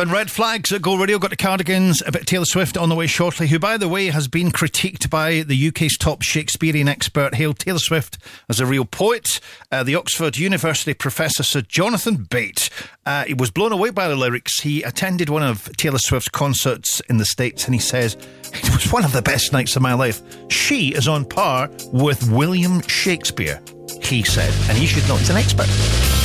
[0.00, 1.18] and Red Flags at Go Radio.
[1.18, 4.06] Got the Cardigans, a bit Taylor Swift on the way shortly, who, by the way,
[4.06, 8.18] has been critiqued by the UK's top Shakespearean expert, hailed Taylor Swift
[8.48, 9.40] as a real poet.
[9.70, 12.68] Uh, the Oxford University professor, Sir Jonathan Bate,
[13.04, 14.60] uh, he was blown away by the lyrics.
[14.60, 18.16] He attended one of Taylor Swift's concerts in the States and he says,
[18.52, 20.22] It was one of the best nights of my life.
[20.50, 23.62] She is on par with William Shakespeare,
[24.02, 24.52] he said.
[24.68, 26.15] And he should know, he's an expert.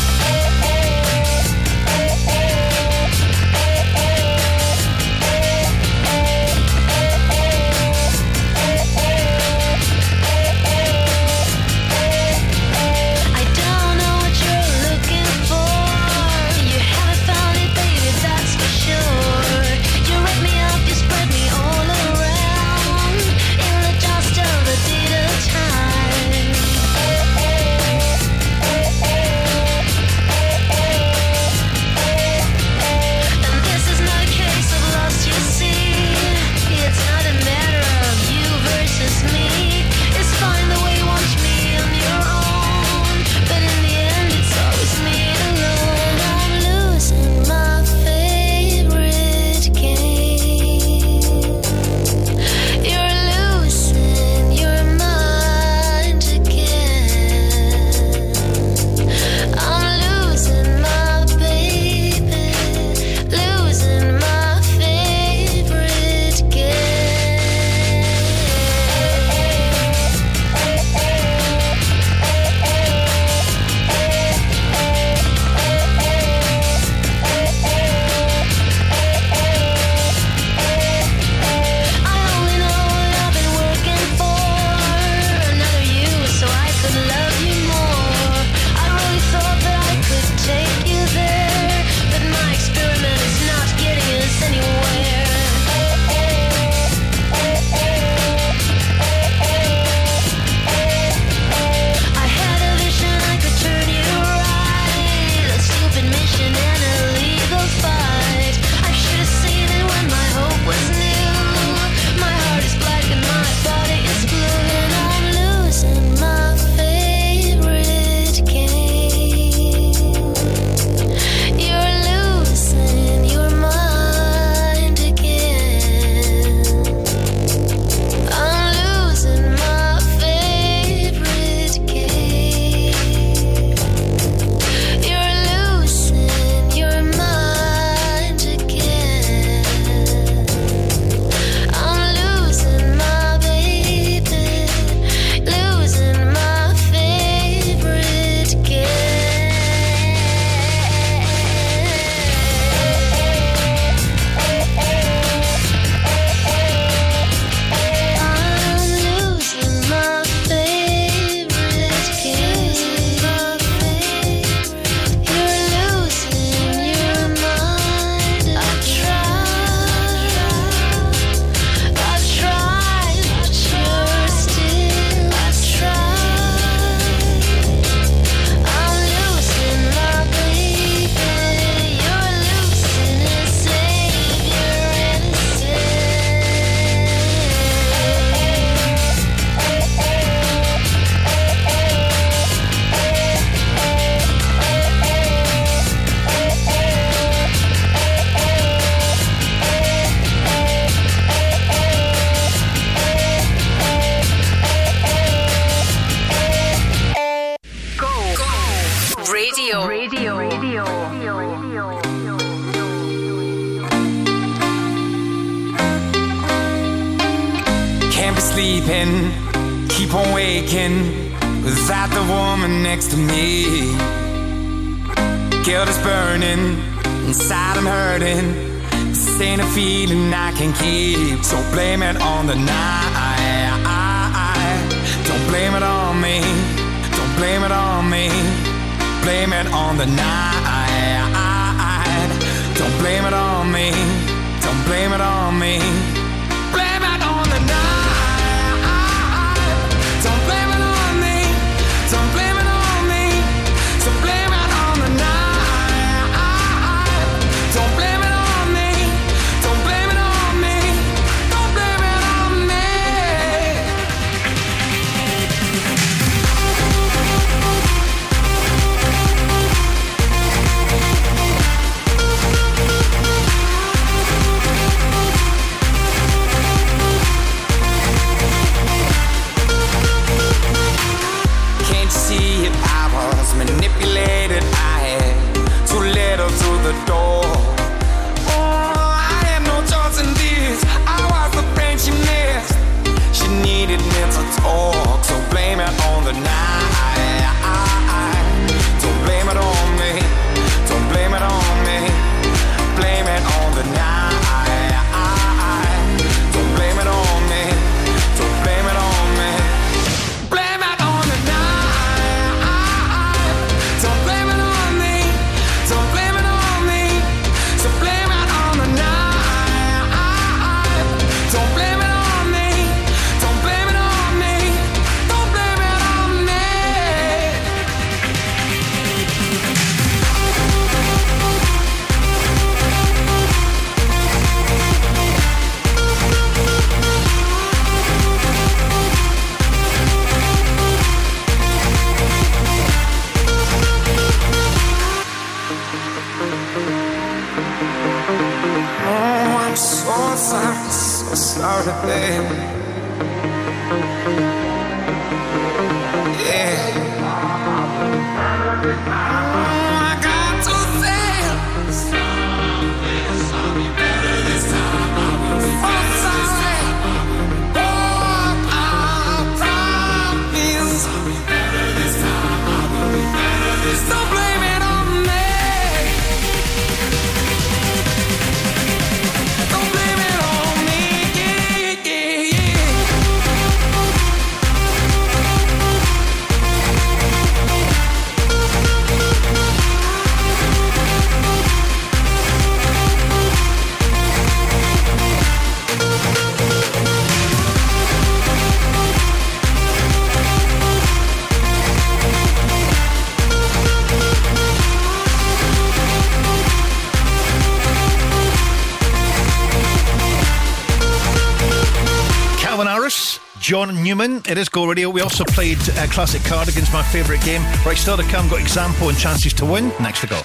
[414.22, 414.41] Newman.
[414.48, 415.10] It is Go Radio.
[415.10, 417.61] We also played uh, Classic Cardigans, my favourite game.
[417.85, 419.91] Right, still to come, got Example and Chances to Win.
[419.99, 420.41] Next to go.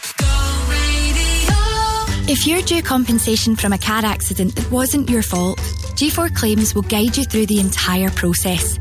[2.29, 5.59] If you're due compensation from a car accident that wasn't your fault,
[5.95, 8.79] G4 Claims will guide you through the entire process.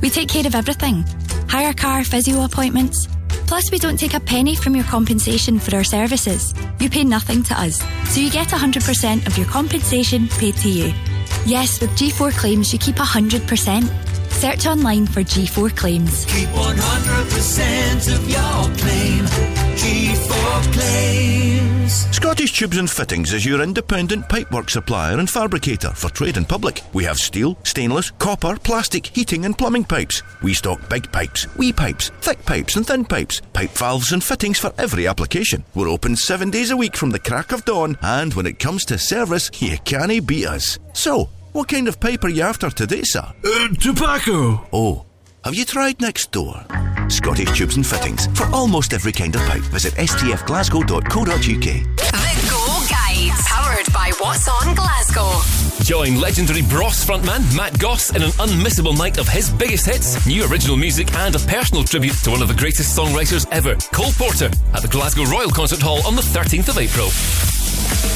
[0.00, 1.04] We take care of everything
[1.48, 3.06] hire car, physio appointments.
[3.46, 6.52] Plus, we don't take a penny from your compensation for our services.
[6.78, 7.78] You pay nothing to us,
[8.10, 10.92] so you get 100% of your compensation paid to you.
[11.46, 14.07] Yes, with G4 Claims, you keep 100%.
[14.38, 16.24] Search online for G4 Claims.
[16.26, 19.24] Keep 100% of your claim.
[19.74, 21.92] G4 claims.
[22.14, 26.82] Scottish Tubes and Fittings is your independent pipework supplier and fabricator for trade and public.
[26.92, 30.22] We have steel, stainless, copper, plastic, heating and plumbing pipes.
[30.40, 34.60] We stock big pipes, wee pipes, thick pipes and thin pipes, pipe valves and fittings
[34.60, 35.64] for every application.
[35.74, 38.84] We're open seven days a week from the crack of dawn, and when it comes
[38.84, 40.78] to service, you can't beat us.
[40.92, 43.32] So, what kind of pipe are you after today, sir?
[43.44, 44.66] Uh, tobacco.
[44.72, 45.06] Oh,
[45.44, 46.64] have you tried next door?
[47.08, 48.26] Scottish Tubes and Fittings.
[48.36, 51.06] For almost every kind of pipe, visit stfglasgow.co.uk.
[51.38, 55.40] The Go Guide, powered by What's On Glasgow.
[55.84, 60.44] Join legendary Bros frontman Matt Goss in an unmissable night of his biggest hits, new
[60.50, 64.50] original music, and a personal tribute to one of the greatest songwriters ever, Cole Porter,
[64.74, 67.08] at the Glasgow Royal Concert Hall on the 13th of April.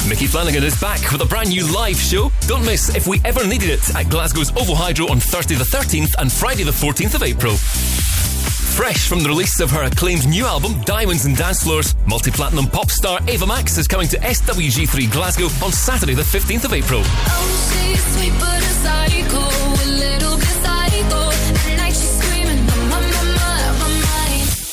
[0.08, 2.30] Micky Flanagan is back with a brand new live show.
[2.42, 6.14] Don't miss If We Ever Needed It at Glasgow's OVO Hydro on Thursday the 13th
[6.18, 7.56] and Friday the 14th of April.
[7.56, 12.66] Fresh from the release of her acclaimed new album, Diamonds and Dance Floors, multi platinum
[12.66, 17.02] pop star Ava Max is coming to SWG3 Glasgow on Saturday, the 15th of April.
[17.04, 17.72] Oh,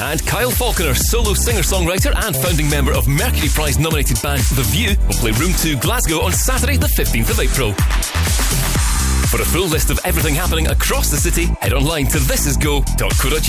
[0.01, 4.63] And Kyle Falconer, solo singer songwriter and founding member of Mercury Prize nominated band The
[4.63, 7.73] View, will play Room 2 Glasgow on Saturday, the 15th of April.
[9.29, 13.39] For a full list of everything happening across the city, head online to thisisgo.co.uk.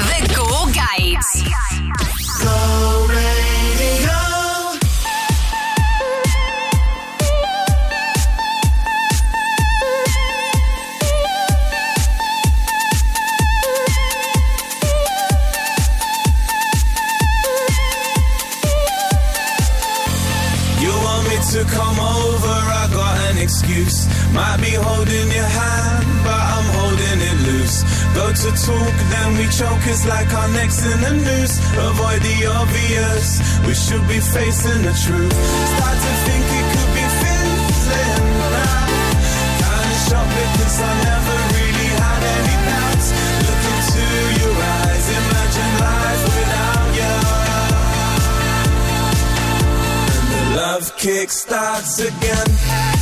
[0.00, 1.42] The Go Guides.
[2.42, 3.43] Go
[23.64, 24.06] excuse.
[24.32, 27.82] Might be holding your hand, but I'm holding it loose.
[28.14, 31.56] Go to talk, then we choke, it's like our necks in the noose.
[31.72, 35.32] Avoid the obvious, we should be facing the truth.
[35.32, 38.84] Start to think it could be fizzling now.
[39.60, 43.08] Kinda shocked because I never really had any doubts.
[43.44, 44.04] Look into
[44.40, 47.14] your eyes, imagine life without you.
[50.16, 52.93] And the love kick starts again.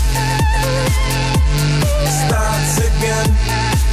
[2.29, 3.27] Starts again.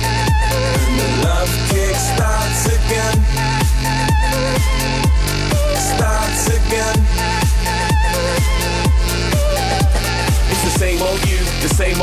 [0.06, 1.52] And the love
[1.94, 3.18] starts again.
[5.76, 7.19] Starts again.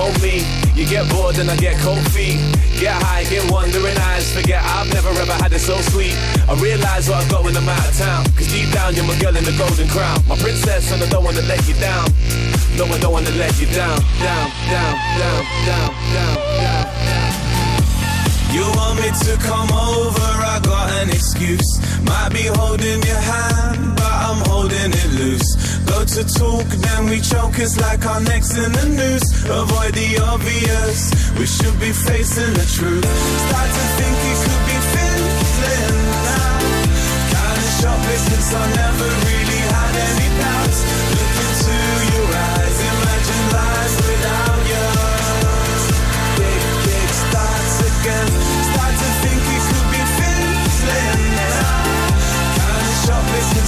[0.06, 0.46] Old me.
[0.74, 2.38] You get bored and I get cold feet.
[2.78, 4.30] Get high, get wandering eyes.
[4.32, 6.14] Forget I've never ever had it so sweet.
[6.48, 8.24] I realize what I've got when I'm out of town.
[8.36, 10.22] Cause deep down you're my girl in the golden crown.
[10.28, 12.06] My princess and I don't wanna let you down.
[12.76, 13.66] No, I don't wanna let you.
[13.66, 16.95] Down, down, down, down, down, down, down.
[18.56, 21.70] You want me to come over, I got an excuse.
[22.08, 25.50] Might be holding your hand, but I'm holding it loose.
[25.84, 29.28] Go to talk, then we choke, it's like our necks in the noose.
[29.44, 30.98] Avoid the obvious,
[31.38, 33.04] we should be facing the truth.
[33.44, 36.56] Start to think it could be fizzling now.
[37.32, 40.55] Kinda shocked because I never really had any doubts.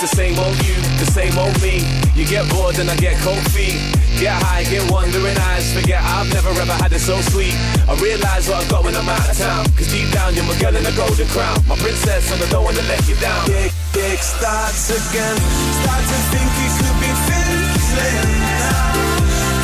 [0.00, 1.84] The same old you, the same old me.
[2.16, 3.76] You get bored and I get cold feet.
[4.16, 5.76] Get high, get wandering eyes.
[5.76, 7.52] Forget I've never ever had it so sweet.
[7.84, 9.68] I realize what I've got when I'm out of town.
[9.76, 11.60] Cause deep down you're my girl in a golden crown.
[11.68, 13.44] My princess and I don't wanna let you down.
[13.44, 15.36] Big, big starts again.
[15.84, 18.96] Start to think it could be fizzling now.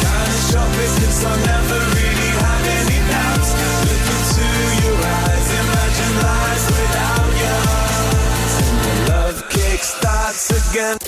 [0.04, 2.25] Kinda shocked because I never really
[10.36, 10.98] starts again.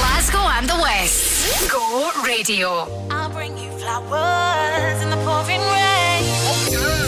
[0.00, 1.70] Glasgow and the West.
[1.70, 2.88] Go Radio.
[3.10, 6.24] I'll bring you flowers in the pouring rain.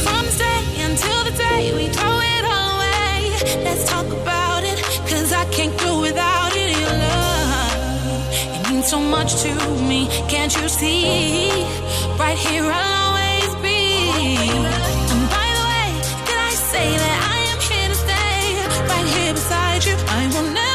[0.04, 0.42] From this
[0.88, 3.64] until the day we throw it away.
[3.64, 6.76] Let's talk about it, cause I can't go without it.
[6.78, 8.22] Your love,
[8.56, 9.54] it means so much to
[9.88, 10.08] me.
[10.28, 11.50] Can't you see?
[12.18, 13.80] Right here, I'll always be.
[15.12, 15.88] And by the way,
[16.26, 18.38] did I say that I am here to stay?
[18.92, 20.67] Right here beside you, I will never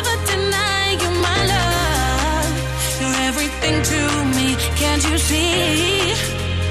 [5.18, 6.14] see?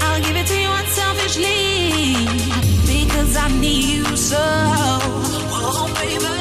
[0.00, 2.26] I'll give it to you unselfishly
[2.86, 4.38] because I need you so.
[4.40, 6.31] Oh, baby,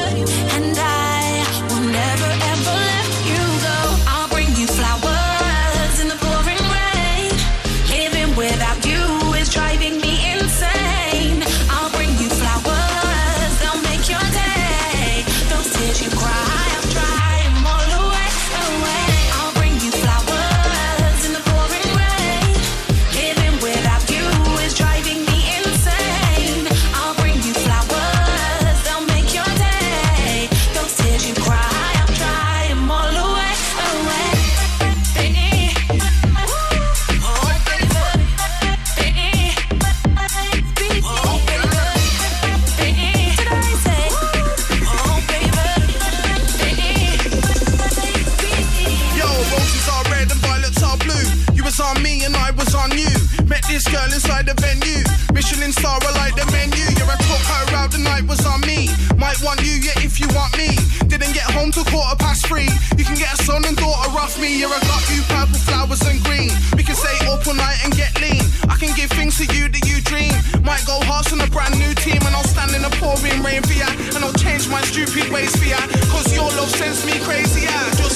[54.45, 55.03] the venue.
[55.33, 56.81] Michelin star, I like the menu.
[56.97, 58.89] You're a her out, the night was on me.
[59.17, 60.73] Might want you, yeah, if you want me.
[61.07, 62.69] Didn't get home till quarter past three.
[62.97, 64.59] You can get a son and daughter off me.
[64.61, 66.49] Yeah, I got you purple flowers and green.
[66.75, 68.41] We can stay up all night and get lean.
[68.69, 70.33] I can give things to you that you dream.
[70.63, 73.61] Might go harsh on a brand new team, and I'll stand in a pouring rain
[73.61, 73.89] for ya.
[74.15, 75.79] And I'll change my stupid ways for ya.
[76.09, 77.93] Cause your love sends me crazy, yeah.
[77.99, 78.10] Just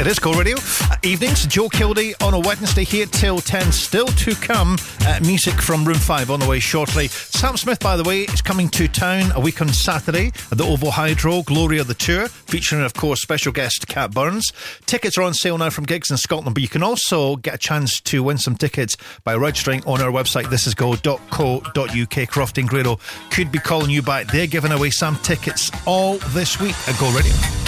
[0.00, 0.56] It is Go Radio.
[0.82, 3.72] Uh, evenings, Joe Kilday on a Wednesday here till 10.
[3.72, 7.08] Still to come, uh, music from Room 5 on the way shortly.
[7.08, 10.64] Sam Smith, by the way, is coming to town a week on Saturday at the
[10.64, 14.52] OVO Hydro, Gloria the Tour, featuring, of course, special guest Cat Burns.
[14.86, 17.58] Tickets are on sale now from gigs in Scotland, but you can also get a
[17.58, 22.28] chance to win some tickets by registering on our website, thisisgo.co.uk.
[22.28, 23.00] Crofty and Grado
[23.32, 24.28] could be calling you back.
[24.28, 27.67] They're giving away some tickets all this week at Go Radio.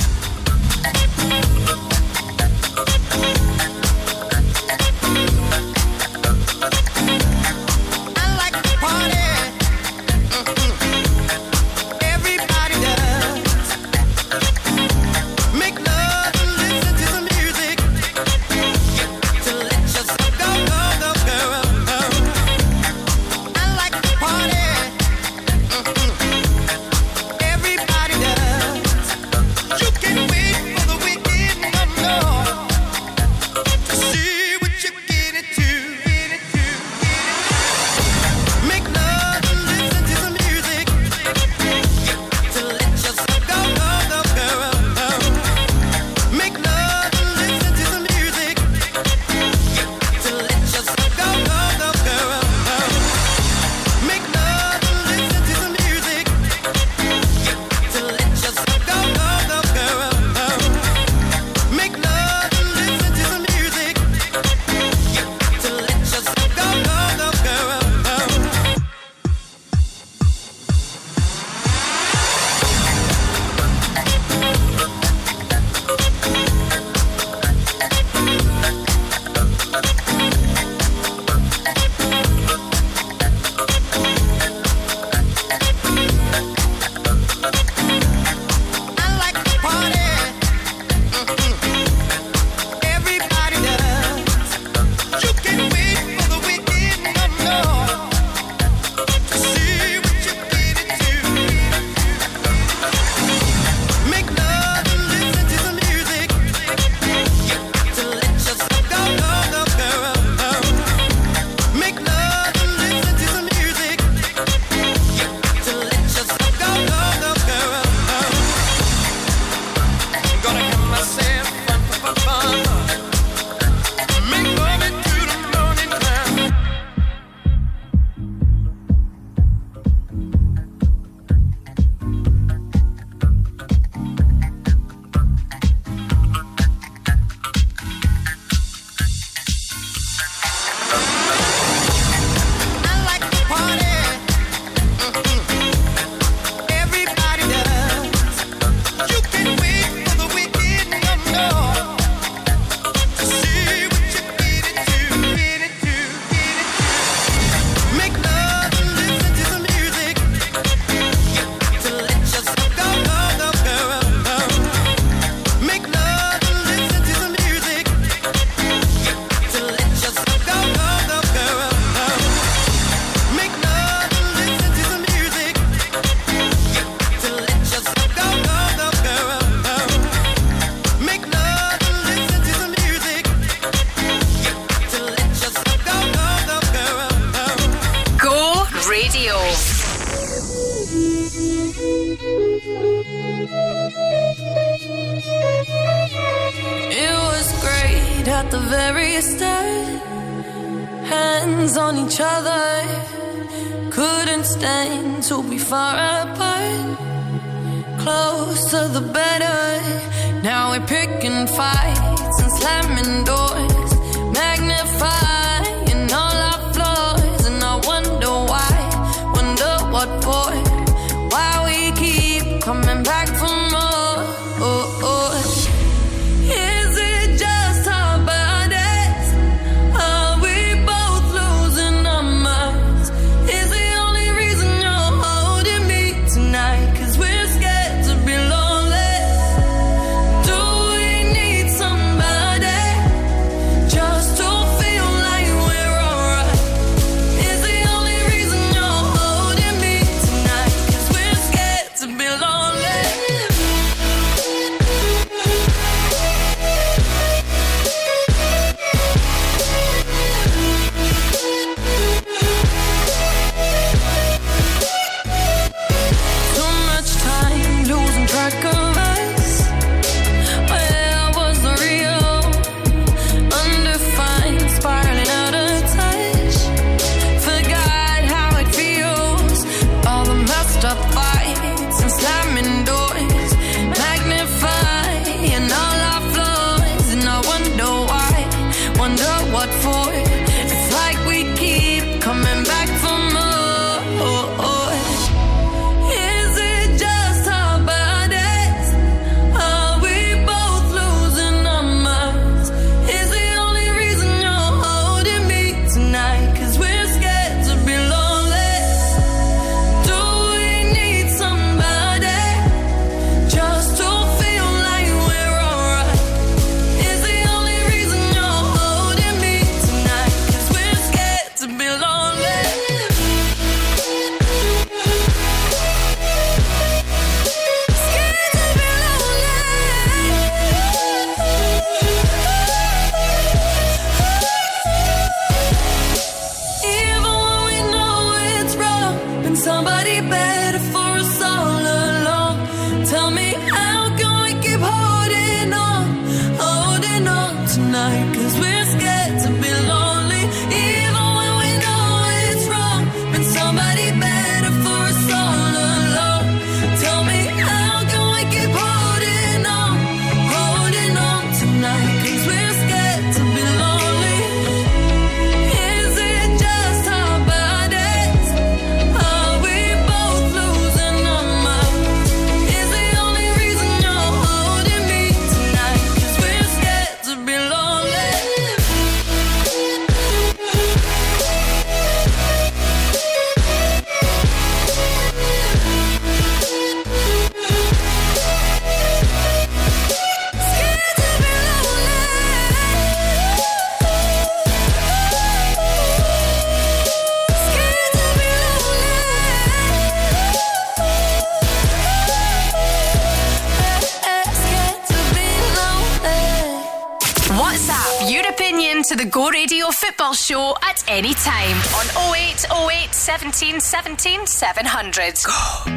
[413.70, 415.89] 15 17 700.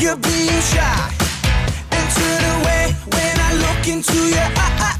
[0.00, 1.12] You're being shy
[1.90, 4.99] and turn away when I look into your eyes.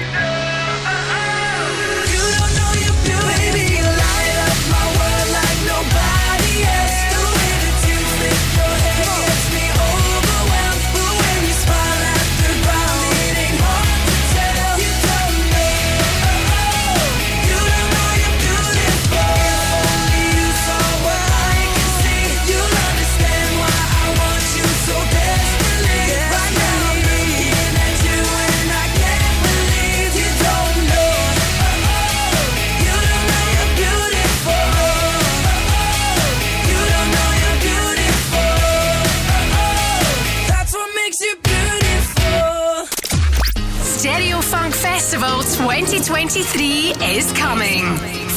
[45.61, 47.83] 2023 is coming,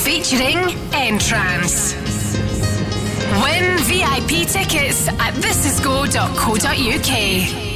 [0.04, 0.58] featuring
[0.92, 1.94] N-Trance.
[3.42, 7.73] Win VIP tickets at thisisgo.co.uk.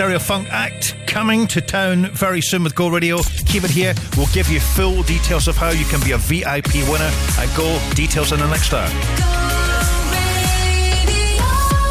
[0.00, 3.18] Stereo Funk Act coming to town very soon with Go Radio.
[3.44, 3.92] Keep it here.
[4.16, 7.78] We'll give you full details of how you can be a VIP winner at Go.
[7.94, 8.88] Details in the next hour.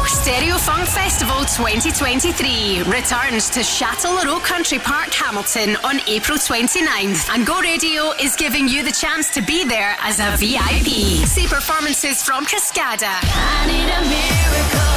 [0.08, 7.32] Stereo Funk Festival 2023 returns to Chatelherault Country Park, Hamilton on April 29th.
[7.32, 11.24] And Go Radio is giving you the chance to be there as a VIP.
[11.28, 13.20] See performances from Cascada.
[13.22, 14.89] I need a miracle.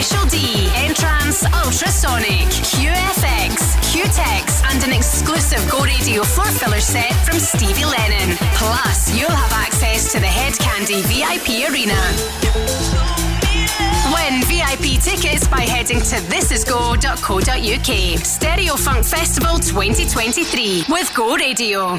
[0.00, 3.50] Special D, N-Trance, Ultrasonic, QFX,
[3.90, 8.36] Qtex, and an exclusive Go Radio floor filler set from Stevie Lennon.
[8.54, 11.98] Plus, you'll have access to the Hed Kandi VIP Arena.
[14.14, 18.18] Win VIP tickets by heading to thisisgo.co.uk.
[18.24, 21.98] Stereo Funk Festival 2023 with Go Radio.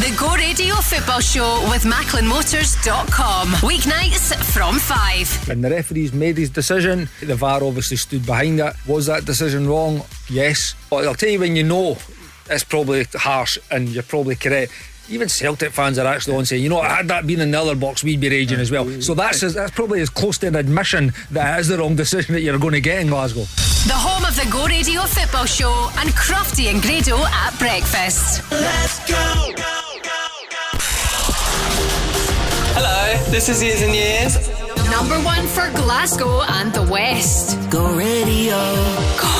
[0.00, 3.48] The Go Radio Football Show with MacklinMotors.com.
[3.60, 5.50] Weeknights from 5.
[5.50, 7.10] And the referee's made his decision.
[7.20, 8.72] The VAR obviously stood behind it.
[8.88, 10.00] Was that decision wrong?
[10.30, 10.74] Yes.
[10.88, 11.98] But I'll tell you when you know
[12.48, 14.72] it's probably harsh and you're probably correct.
[15.10, 17.76] Even Celtic fans are actually on saying, you know, had that been in the other
[17.76, 18.88] box, we'd be raging as well.
[19.02, 21.94] So that's as, that's probably as close to an admission that it is the wrong
[21.94, 23.44] decision that you're going to get in Glasgow.
[23.86, 28.50] The home of the Go Radio Football Show and Crofty and Grado at breakfast.
[28.50, 29.89] Let's go.
[32.82, 34.32] Hello, this is Years and Years.
[34.88, 37.58] Number one for Glasgow and the West.
[37.68, 38.56] Go radio.
[39.20, 39.36] Go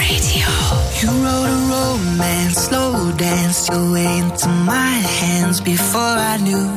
[0.00, 0.48] radio.
[0.96, 6.68] You wrote a romance, slow danced your way into my hands before I knew.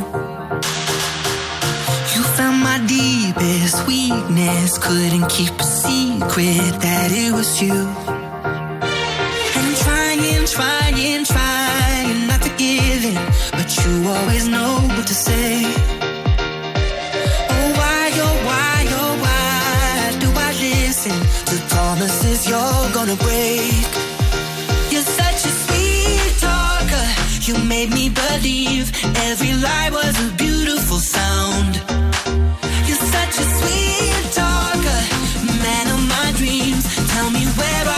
[2.14, 7.80] You found my deepest weakness, couldn't keep a secret that it was you.
[9.56, 11.62] And trying, trying, trying
[13.85, 15.64] you always know what to say.
[17.53, 21.18] Oh, why, oh, why, oh, why do I listen
[21.49, 23.88] to promises you're gonna break?
[24.91, 27.07] You're such a sweet talker.
[27.47, 28.85] You made me believe
[29.30, 31.73] every lie was a beautiful sound.
[32.88, 35.01] You're such a sweet talker,
[35.65, 36.84] man of my dreams.
[37.14, 37.93] Tell me where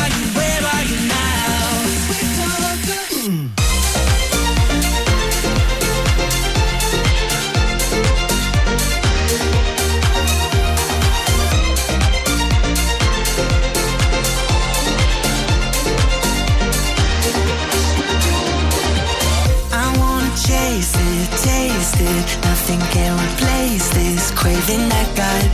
[22.06, 22.30] it.
[22.44, 25.46] Nothing can replace this craving I got.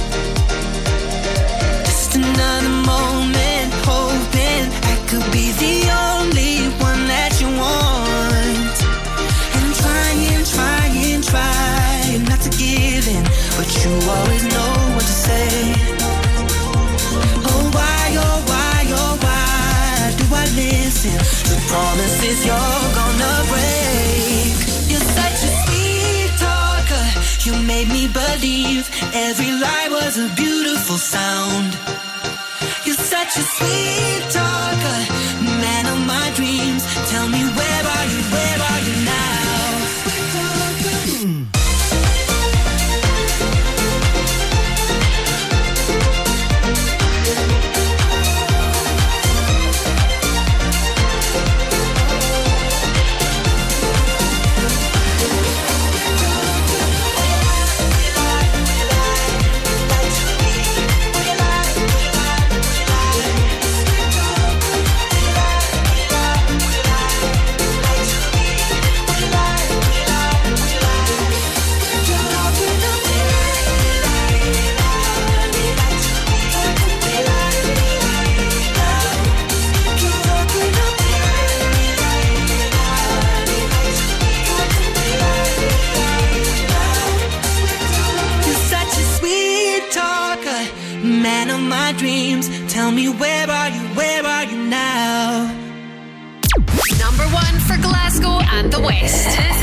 [1.85, 5.77] Just another moment, hoping I could be the
[6.11, 8.75] only one that you want.
[9.57, 13.23] And trying, trying, trying not to give in,
[13.57, 15.47] but you always know what to say.
[17.49, 21.17] Oh why, oh why, oh why do I listen
[21.47, 22.90] to promises you're
[28.81, 31.73] believe every lie was a beautiful sound.
[32.85, 34.99] You're such a sweet talker,
[35.61, 36.83] man of my dreams.
[37.09, 38.21] Tell me where are you?
[38.33, 38.80] Where are you
[98.11, 99.60] Glasgow and the West.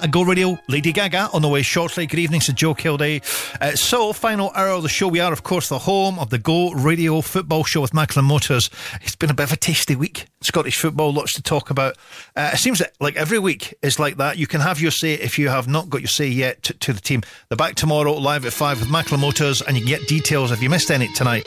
[0.00, 2.06] And Go Radio, Lady Gaga on the way shortly.
[2.06, 3.22] Good evening to Joe Kilday.
[3.60, 5.08] Uh, so, final hour of the show.
[5.08, 8.70] We are, of course, the home of the Go Radio football show with Macklin Motors.
[9.02, 10.26] It's been a bit of a tasty week.
[10.40, 11.96] Scottish football, lots to talk about.
[12.36, 14.38] Uh, it seems like every week is like that.
[14.38, 16.92] You can have your say if you have not got your say yet to, to
[16.92, 17.22] the team.
[17.48, 20.62] They're back tomorrow, live at 5 with Macklin Motors, and you can get details if
[20.62, 21.46] you missed any tonight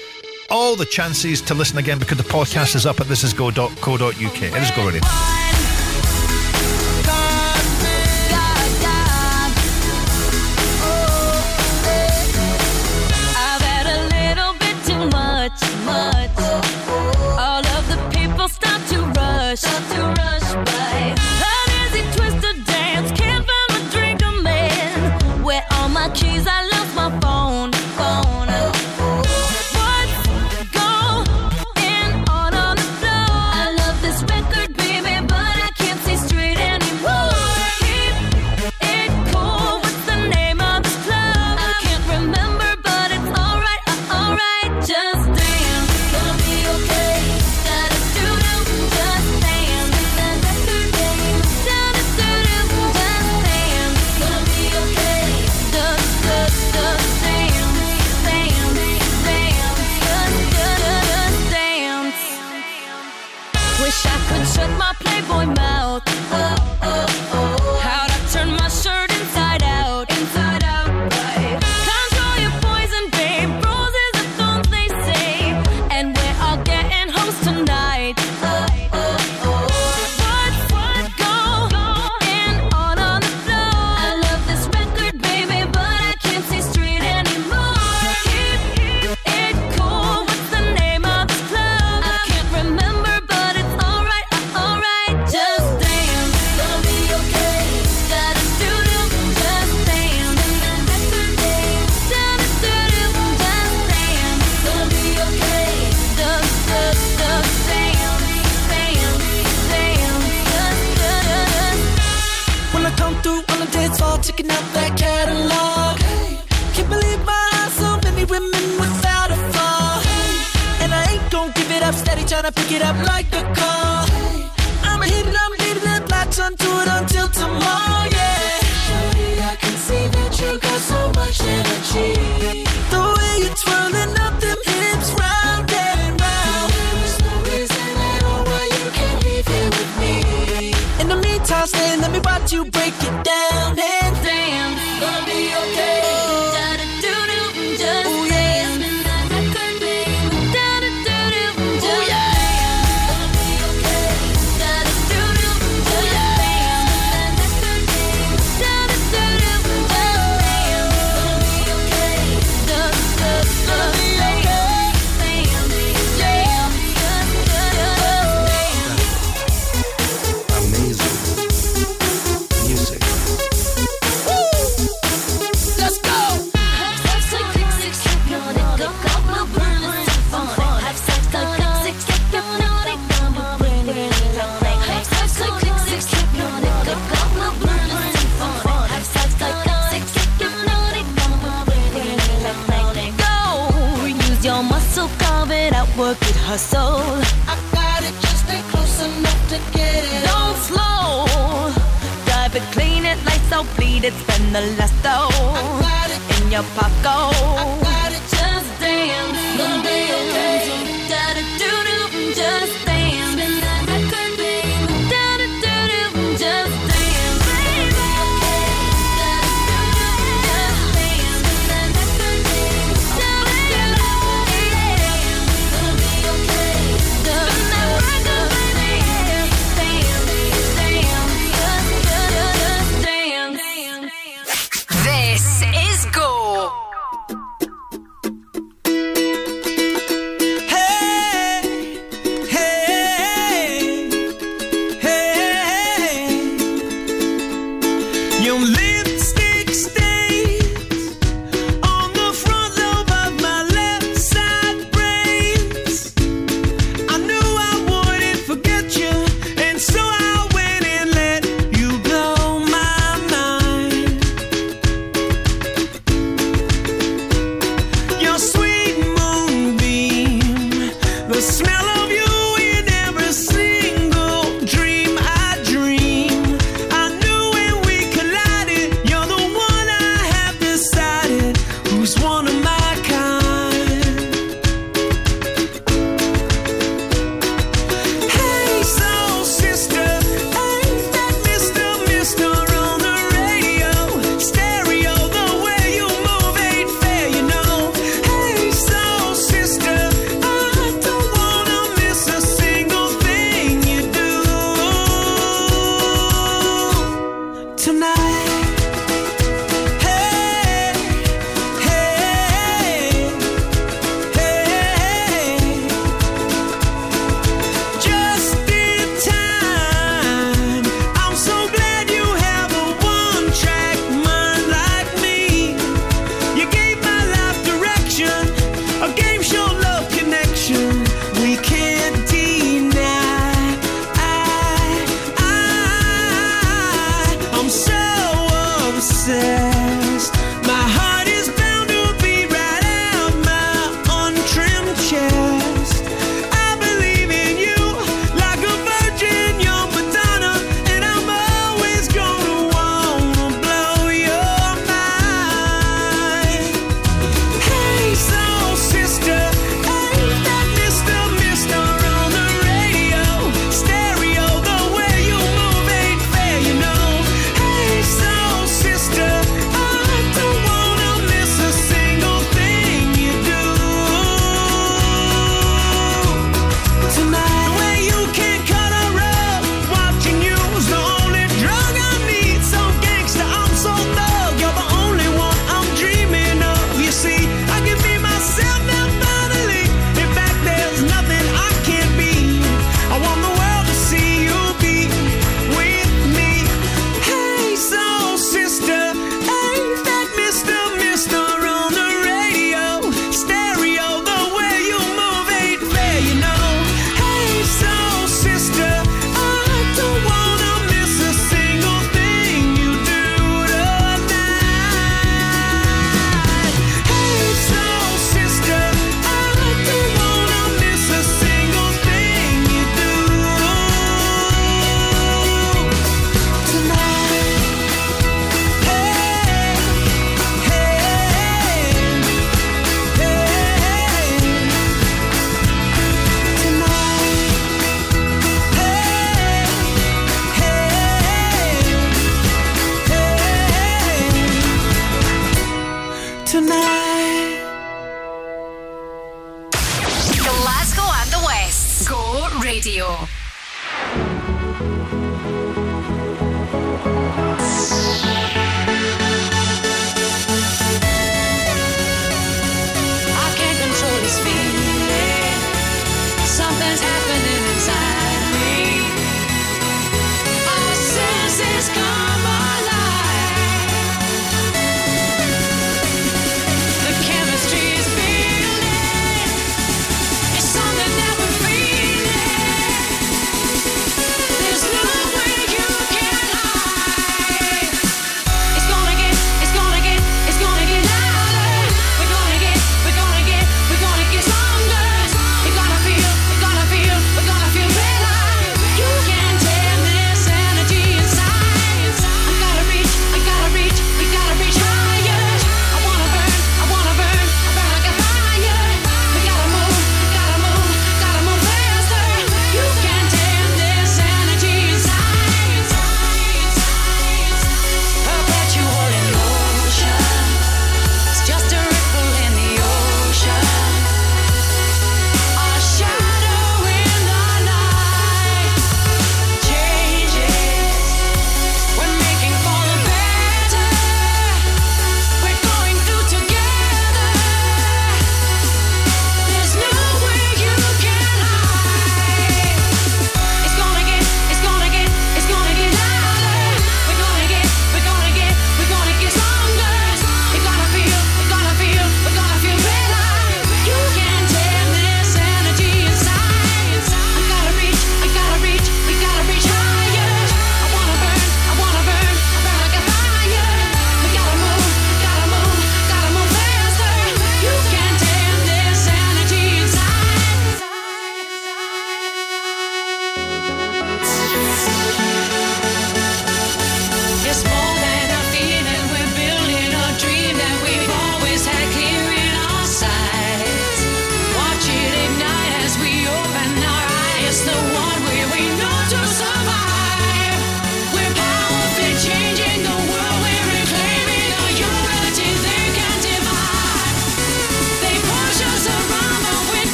[0.49, 4.41] all the chances to listen again because the podcast is up at thisisgo.co.uk.
[4.41, 5.44] It is Go Radio.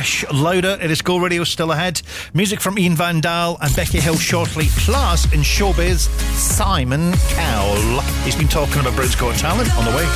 [0.00, 0.78] Fresh, louder.
[0.80, 2.00] It is Go Radio still ahead.
[2.32, 4.68] Music from Ian Van Dahl and Becky Hill shortly.
[4.78, 8.00] Plus, in showbiz, Simon Cowell.
[8.24, 10.06] He's been talking about Britain's Got Talent on the way.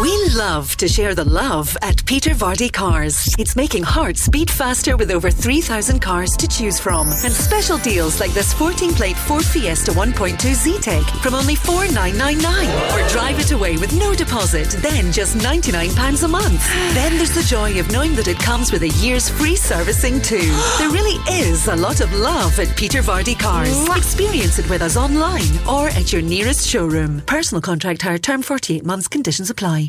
[0.00, 3.34] We love to share the love at Peter Vardy Cars.
[3.38, 7.08] It's making hearts beat faster with over 3,000 cars to choose from.
[7.08, 12.68] And special deals like this 14 plate Ford Fiesta 1.2 Z-Tech from only 4,999.
[12.92, 16.66] Or drive it away with no deposit, then just £99 a month.
[16.94, 20.54] Then there's the joy of knowing that it comes with a year's free servicing too.
[20.78, 23.88] There really is a lot of love at Peter Vardy Cars.
[23.96, 27.22] Experience it with us online or at your nearest showroom.
[27.26, 29.88] Personal contract hire term 48 months, conditions apply.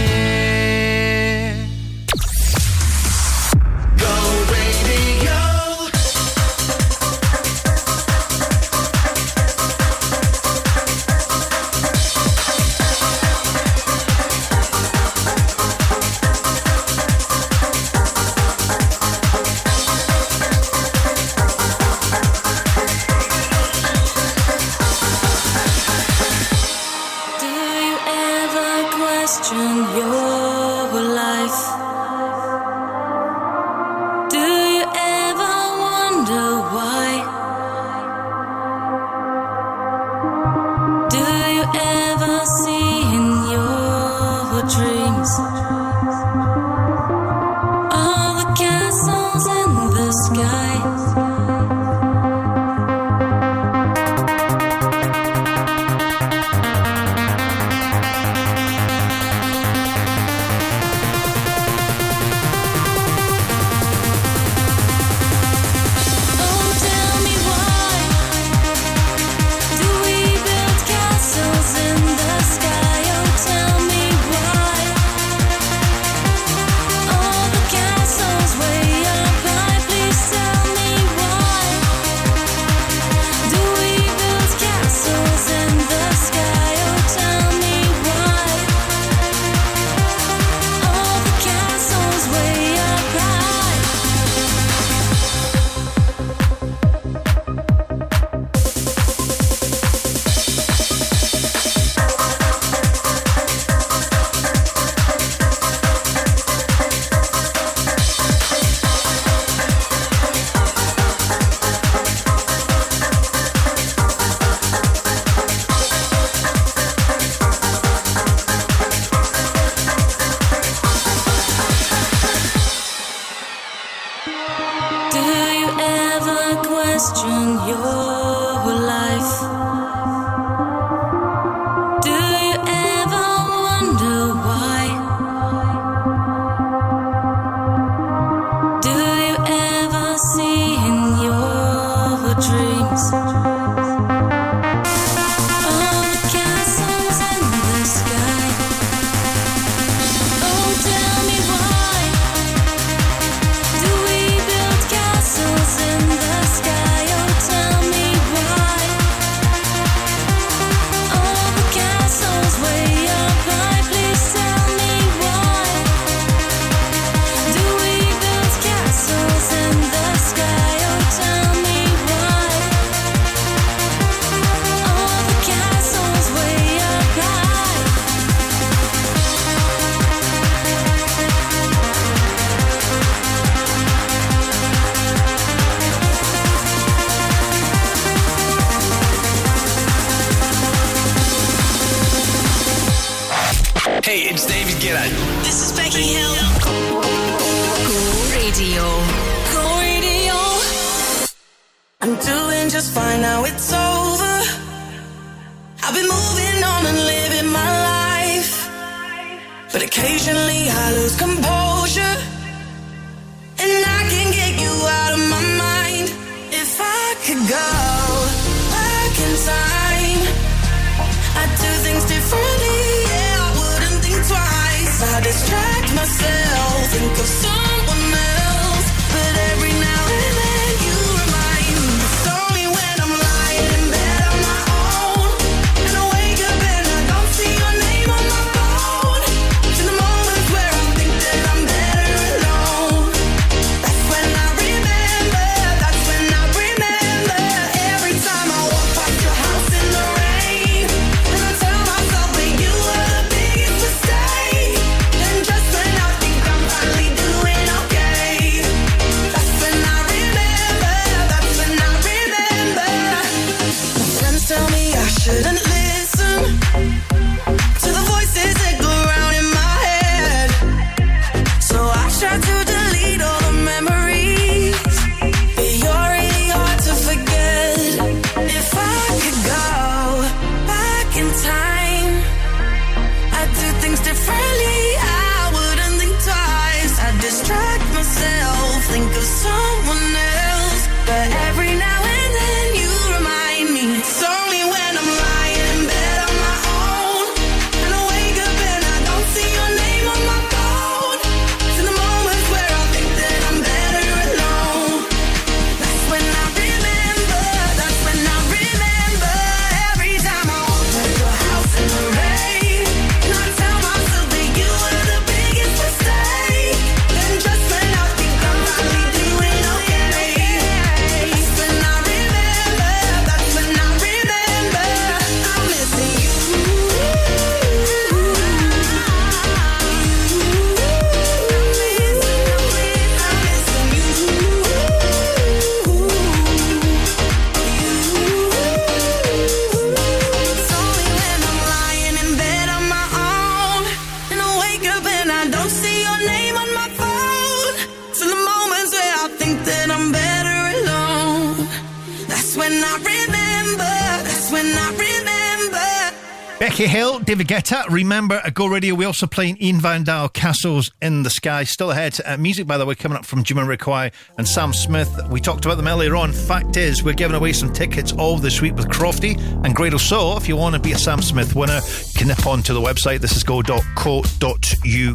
[357.71, 357.85] Ta.
[357.89, 361.63] Remember, uh, Go Radio, We also playing Ian Van Dahl, Castles in the Sky.
[361.63, 362.19] Still ahead.
[362.25, 365.09] Uh, music, by the way, coming up from Jim and and Sam Smith.
[365.29, 366.33] We talked about them earlier on.
[366.33, 370.01] Fact is, we're giving away some tickets all this week with Crofty and Gradle.
[370.01, 372.73] So if you want to be a Sam Smith winner, you can nip on to
[372.73, 373.21] the website.
[373.21, 373.79] This is go.co.uk.
[373.79, 375.09] You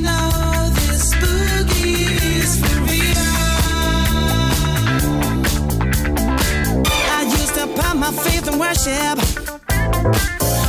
[0.00, 3.18] know this boogie is for real.
[7.10, 9.41] I used to my faith worship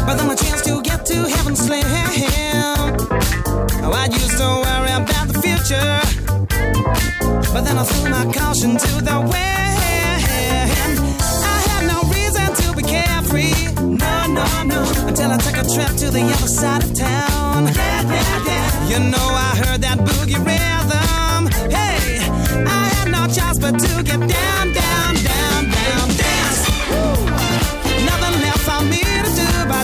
[0.05, 1.83] but then my chance to get to heaven slim.
[3.85, 5.99] Oh, I used to worry about the future,
[7.53, 9.73] but then I threw my caution to the wind.
[11.53, 15.91] I had no reason to be carefree, no, no, no, until I took a trip
[16.01, 17.67] to the other side of town.
[17.67, 18.89] Yeah, yeah, yeah.
[18.89, 21.41] You know I heard that boogie rhythm.
[21.71, 22.19] Hey,
[22.65, 24.92] I had no choice but to get down, down.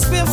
[0.00, 0.26] just been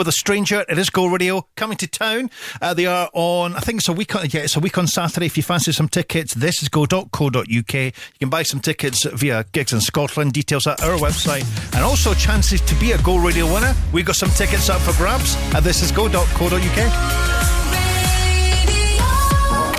[0.00, 0.64] with a stranger.
[0.66, 2.30] It is Go Radio coming to town.
[2.62, 3.54] Uh, they are on.
[3.54, 4.16] I think it's a week.
[4.16, 5.26] On, yeah, it's a week on Saturday.
[5.26, 7.44] If you fancy some tickets, this is go.co.uk.
[7.44, 10.32] You can buy some tickets via Gigs in Scotland.
[10.32, 13.74] Details at our website, and also chances to be a Go Radio winner.
[13.92, 15.36] We've got some tickets up for grabs.
[15.54, 16.80] At this is go.co.uk.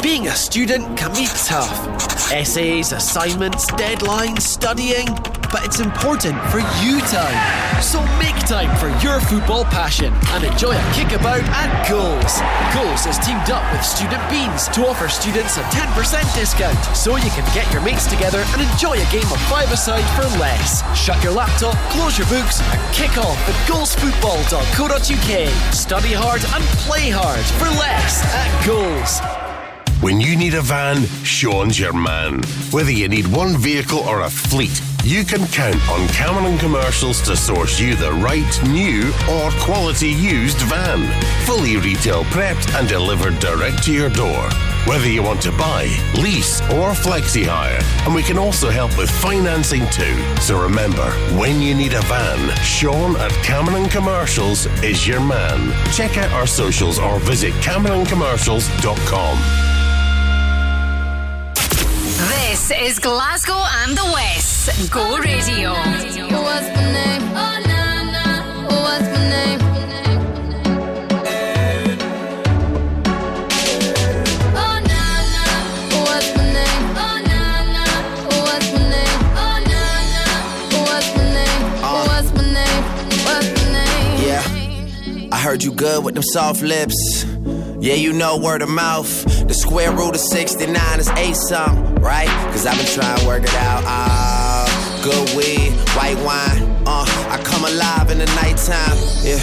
[0.03, 2.31] Being a student can be tough.
[2.31, 5.07] Essays, assignments, deadlines, studying.
[5.51, 7.35] But it's important for you time.
[7.83, 12.39] So make time for your football passion and enjoy a kickabout at Goals.
[12.71, 17.29] Goals has teamed up with Student Beans to offer students a 10% discount so you
[17.35, 20.79] can get your mates together and enjoy a game of five-a-side for less.
[20.95, 25.31] Shut your laptop, close your books and kick off at goalsfootball.co.uk.
[25.73, 29.19] Study hard and play hard for less at Goals.
[30.01, 32.41] When you need a van, Sean's your man.
[32.71, 37.35] Whether you need one vehicle or a fleet, you can count on Cameron Commercials to
[37.35, 41.07] source you the right new or quality used van.
[41.45, 44.49] Fully retail prepped and delivered direct to your door.
[44.85, 45.85] Whether you want to buy,
[46.17, 50.17] lease, or flexi hire, and we can also help with financing too.
[50.37, 55.71] So remember, when you need a van, Sean at Cameron Commercials is your man.
[55.93, 59.80] Check out our socials or visit CameronCommercials.com.
[62.71, 64.89] This is Glasgow and the West.
[64.91, 65.71] Go Radio.
[65.71, 67.21] What's my name?
[67.35, 67.81] Oh, na,
[68.15, 68.23] na.
[68.83, 69.59] What's my name?
[74.55, 75.43] Oh, na, na.
[76.05, 76.83] What's my name?
[76.95, 77.41] Oh, na,
[77.75, 77.85] na.
[78.45, 79.19] What's my name?
[79.35, 79.81] Oh, na,
[80.13, 80.23] na.
[80.87, 81.39] What's my uh.
[81.39, 81.63] name?
[82.07, 82.83] What's my name?
[83.25, 84.15] What's my name?
[84.25, 85.35] Yeah.
[85.35, 87.25] I heard you good with them soft lips.
[87.81, 89.25] Yeah, you know word of mouth.
[89.47, 92.27] The square root of 69 is eight something, right?
[92.51, 93.83] Cause I've been trying to work it out.
[93.85, 94.65] Ah,
[95.03, 96.67] good weed, white wine.
[96.85, 98.97] Uh, I come alive in the nighttime.
[99.21, 99.39] Yeah,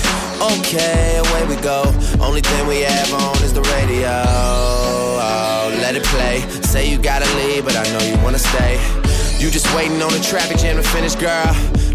[0.58, 1.84] okay, away we go.
[2.20, 4.10] Only thing we have on is the radio.
[4.26, 6.40] Oh, let it play.
[6.62, 8.74] Say you gotta leave, but I know you wanna stay.
[9.38, 11.77] You just waiting on the traffic jam to finish, girl.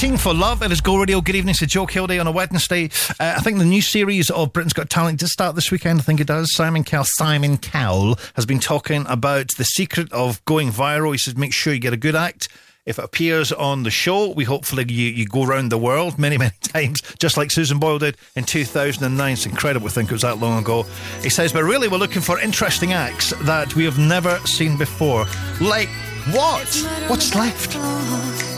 [0.00, 0.62] for love.
[0.62, 1.20] It is Go Radio.
[1.20, 2.86] Good evening to Joe Kilday on a Wednesday.
[3.20, 6.00] Uh, I think the new series of Britain's Got Talent does start this weekend.
[6.00, 6.54] I think it does.
[6.54, 11.12] Simon Cowell, Simon Cowell has been talking about the secret of going viral.
[11.12, 12.48] He says, make sure you get a good act.
[12.86, 16.38] If it appears on the show, we hopefully you, you go around the world many,
[16.38, 19.32] many times, just like Susan Boyle did in 2009.
[19.34, 20.86] It's incredible to think it was that long ago.
[21.20, 25.26] He says, but really, we're looking for interesting acts that we have never seen before.
[25.60, 25.90] Like
[26.32, 26.74] what?
[27.08, 28.49] What's left?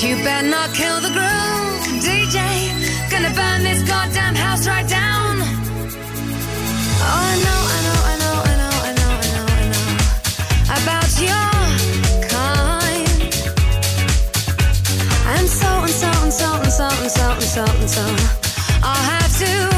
[0.00, 2.38] You better not kill the groove, DJ.
[3.10, 5.38] Gonna burn this goddamn house right down.
[7.02, 9.88] Oh, I know, I know, I know, I know, I know, I know, I know
[10.78, 11.50] about your
[12.28, 13.08] kind.
[15.34, 18.04] And so and so and so and so and so and so and so.
[18.84, 19.77] I'll have to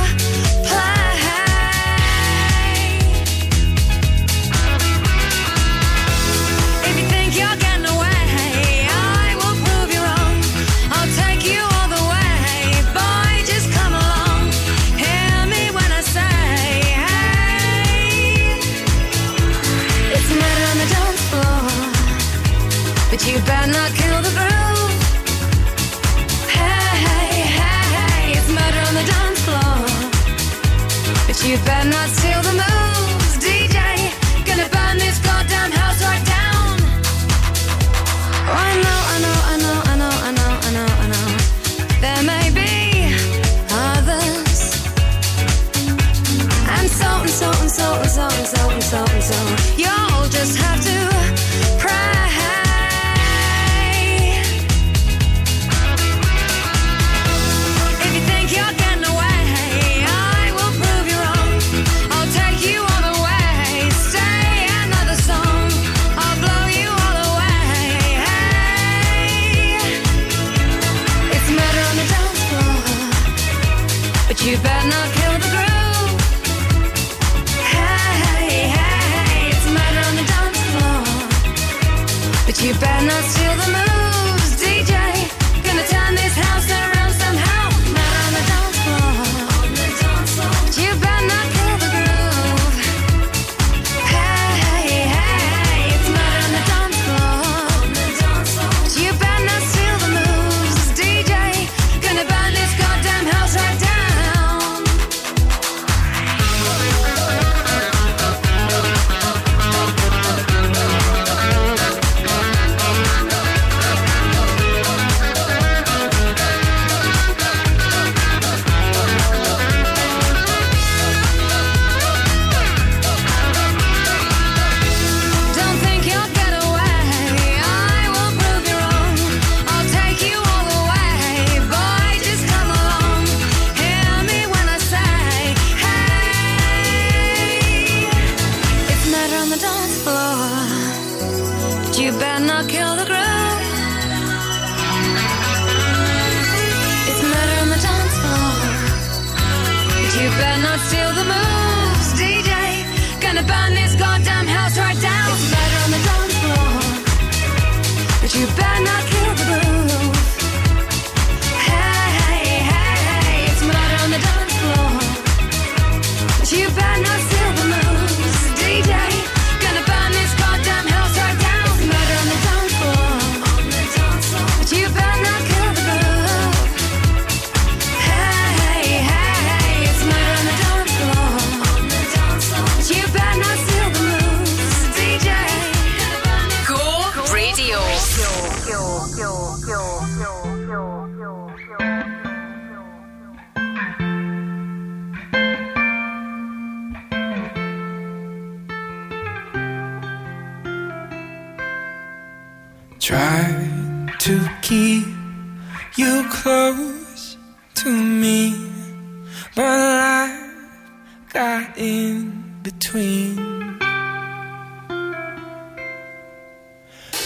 [211.80, 213.78] in between.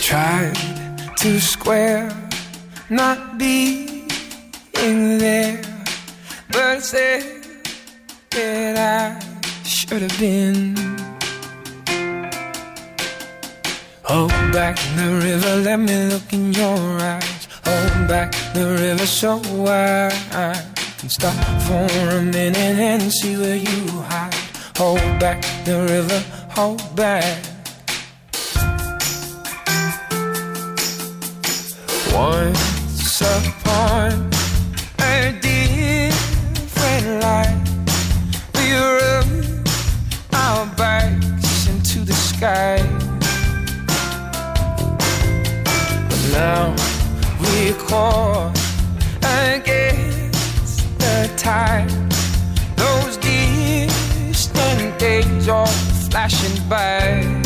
[0.01, 0.55] Tried
[1.17, 2.09] to square,
[2.89, 4.07] not being
[5.19, 5.61] there,
[6.51, 7.43] but said
[8.31, 10.77] that I should have been.
[14.05, 17.49] Hold back the river, let me look in your eyes.
[17.65, 21.35] Hold back the river so I can stop
[21.67, 24.24] for a minute and see where you hide.
[24.77, 26.21] Hold back the river,
[26.51, 27.39] hold back.
[32.13, 34.31] Once upon
[34.99, 37.55] a different life,
[38.57, 39.69] we rubbed
[40.33, 42.83] our backs into the sky.
[46.09, 46.75] But now
[47.41, 48.51] we call
[49.23, 52.04] against the tide
[55.05, 55.67] days are
[56.09, 57.44] flashing by.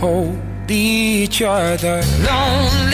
[0.00, 2.89] hold each other lonely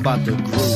[0.00, 0.69] about the groove.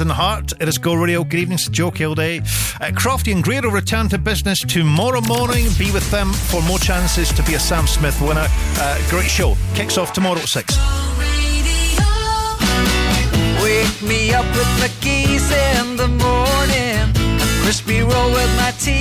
[0.00, 0.52] In and Heart.
[0.60, 1.24] It is Go Radio.
[1.24, 2.40] Good evening to Joe Kilday.
[2.80, 5.66] Uh, Crofty and Greer will return to business tomorrow morning.
[5.78, 8.46] Be with them for more chances to be a Sam Smith winner.
[8.76, 9.56] Uh, great show.
[9.74, 10.76] Kicks off tomorrow at 6.
[13.62, 17.10] Wake me up with my keys in the morning.
[17.40, 18.97] A crispy roll with my tea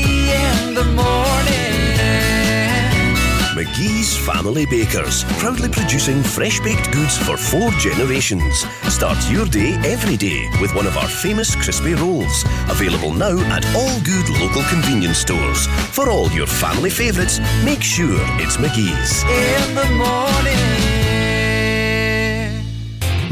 [3.78, 8.66] McGhee's Family Bakers, proudly producing fresh baked goods for four generations.
[8.92, 13.64] Start your day every day with one of our famous crispy rolls, available now at
[13.76, 15.68] all good local convenience stores.
[15.94, 19.22] For all your family favourites, make sure it's McGhee's.
[19.22, 20.97] In the morning.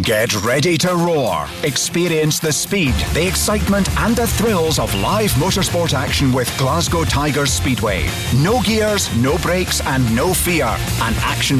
[0.05, 1.47] Get ready to roar.
[1.63, 7.51] Experience the speed, the excitement, and the thrills of live motorsport action with Glasgow Tigers
[7.51, 8.05] Speedway.
[8.35, 10.65] No gears, no brakes, and no fear.
[10.67, 11.59] An action